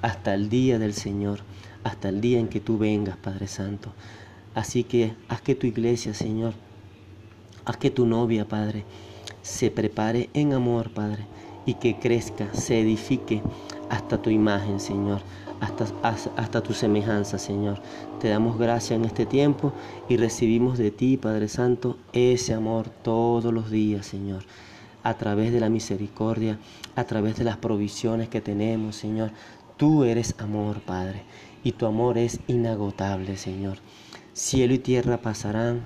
hasta 0.00 0.32
el 0.32 0.48
día 0.48 0.78
del 0.78 0.94
Señor, 0.94 1.40
hasta 1.84 2.08
el 2.08 2.22
día 2.22 2.40
en 2.40 2.48
que 2.48 2.60
tú 2.60 2.78
vengas, 2.78 3.18
Padre 3.18 3.46
Santo. 3.46 3.92
Así 4.54 4.84
que 4.84 5.12
haz 5.28 5.42
que 5.42 5.54
tu 5.54 5.66
iglesia, 5.66 6.14
Señor, 6.14 6.54
haz 7.64 7.76
que 7.76 7.90
tu 7.90 8.06
novia, 8.06 8.46
Padre, 8.46 8.84
se 9.42 9.70
prepare 9.70 10.28
en 10.34 10.52
amor, 10.52 10.90
Padre, 10.90 11.24
y 11.66 11.74
que 11.74 11.98
crezca, 11.98 12.52
se 12.54 12.80
edifique 12.80 13.42
hasta 13.88 14.20
tu 14.20 14.30
imagen, 14.30 14.80
Señor, 14.80 15.20
hasta, 15.60 15.86
hasta 16.36 16.62
tu 16.62 16.72
semejanza, 16.72 17.38
Señor. 17.38 17.80
Te 18.20 18.28
damos 18.28 18.58
gracias 18.58 18.98
en 18.98 19.04
este 19.04 19.26
tiempo 19.26 19.72
y 20.08 20.16
recibimos 20.16 20.78
de 20.78 20.90
ti, 20.90 21.16
Padre 21.16 21.48
Santo, 21.48 21.96
ese 22.12 22.54
amor 22.54 22.88
todos 22.88 23.52
los 23.52 23.70
días, 23.70 24.06
Señor 24.06 24.44
a 25.02 25.14
través 25.14 25.52
de 25.52 25.60
la 25.60 25.68
misericordia, 25.68 26.58
a 26.96 27.04
través 27.04 27.36
de 27.36 27.44
las 27.44 27.56
provisiones 27.56 28.28
que 28.28 28.40
tenemos, 28.40 28.96
Señor. 28.96 29.30
Tú 29.76 30.04
eres 30.04 30.34
amor, 30.38 30.80
Padre, 30.80 31.22
y 31.64 31.72
tu 31.72 31.86
amor 31.86 32.18
es 32.18 32.40
inagotable, 32.46 33.36
Señor. 33.36 33.78
Cielo 34.32 34.74
y 34.74 34.78
tierra 34.78 35.18
pasarán, 35.18 35.84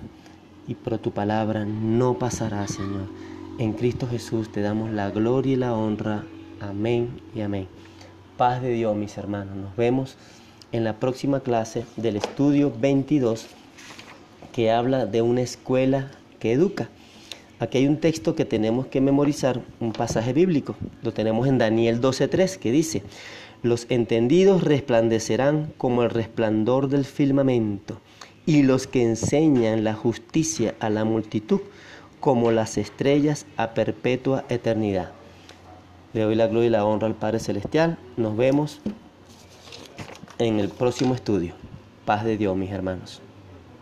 y 0.67 0.75
por 0.75 0.99
tu 0.99 1.11
palabra 1.11 1.65
no 1.65 2.19
pasará, 2.19 2.67
Señor. 2.69 3.09
En 3.59 3.73
Cristo 3.73 4.09
Jesús 4.09 4.51
te 4.51 4.61
damos 4.61 4.91
la 4.91 5.11
gloria 5.11 5.53
y 5.53 5.57
la 5.57 5.75
honra. 5.75 6.25
Amén 6.61 7.21
y 7.35 7.41
amén. 7.41 7.69
Paz 8.37 8.63
de 8.63 8.73
Dios, 8.73 8.97
mis 8.97 9.17
hermanos. 9.17 9.57
Nos 9.57 9.77
vemos 9.77 10.17
en 10.73 10.85
la 10.85 10.99
próxima 10.99 11.41
clase 11.41 11.85
del 11.97 12.17
estudio 12.17 12.73
22 12.77 13.47
que 14.53 14.71
habla 14.71 15.07
de 15.07 15.23
una 15.23 15.43
escuela 15.43 16.11
que 16.41 16.53
educa. 16.53 16.89
Aquí 17.61 17.79
hay 17.79 17.87
un 17.87 17.99
texto 17.99 18.35
que 18.35 18.45
tenemos 18.45 18.87
que 18.87 19.01
memorizar, 19.01 19.61
un 19.81 19.93
pasaje 19.93 20.33
bíblico. 20.33 20.75
Lo 21.03 21.13
tenemos 21.13 21.47
en 21.47 21.59
Daniel 21.59 22.01
12.3 22.01 22.59
que 22.59 22.73
dice, 22.73 23.03
los 23.63 23.87
entendidos 23.89 24.63
resplandecerán 24.63 25.73
como 25.79 26.03
el 26.03 26.11
resplandor 26.11 26.89
del 26.89 27.05
firmamento, 27.05 28.01
y 28.47 28.63
los 28.63 28.87
que 28.87 29.03
enseñan 29.03 29.85
la 29.85 29.95
justicia 29.95 30.75
a 30.81 30.91
la 30.91 31.05
multitud 31.05 31.61
como 32.21 32.51
las 32.51 32.79
estrellas 32.79 33.47
a 33.57 33.75
perpetua 33.75 34.45
eternidad. 34.49 35.13
Le 36.13 36.23
doy 36.23 36.35
la 36.35 36.47
gloria 36.47 36.69
y 36.69 36.71
la 36.71 36.85
honra 36.85 37.07
al 37.07 37.15
Padre 37.15 37.41
Celestial. 37.41 37.99
Nos 38.17 38.37
vemos 38.37 38.81
en 40.39 40.61
el 40.61 40.69
próximo 40.69 41.15
estudio. 41.15 41.55
Paz 42.05 42.25
de 42.25 42.37
Dios, 42.37 42.57
mis 42.57 42.71
hermanos. 42.71 43.21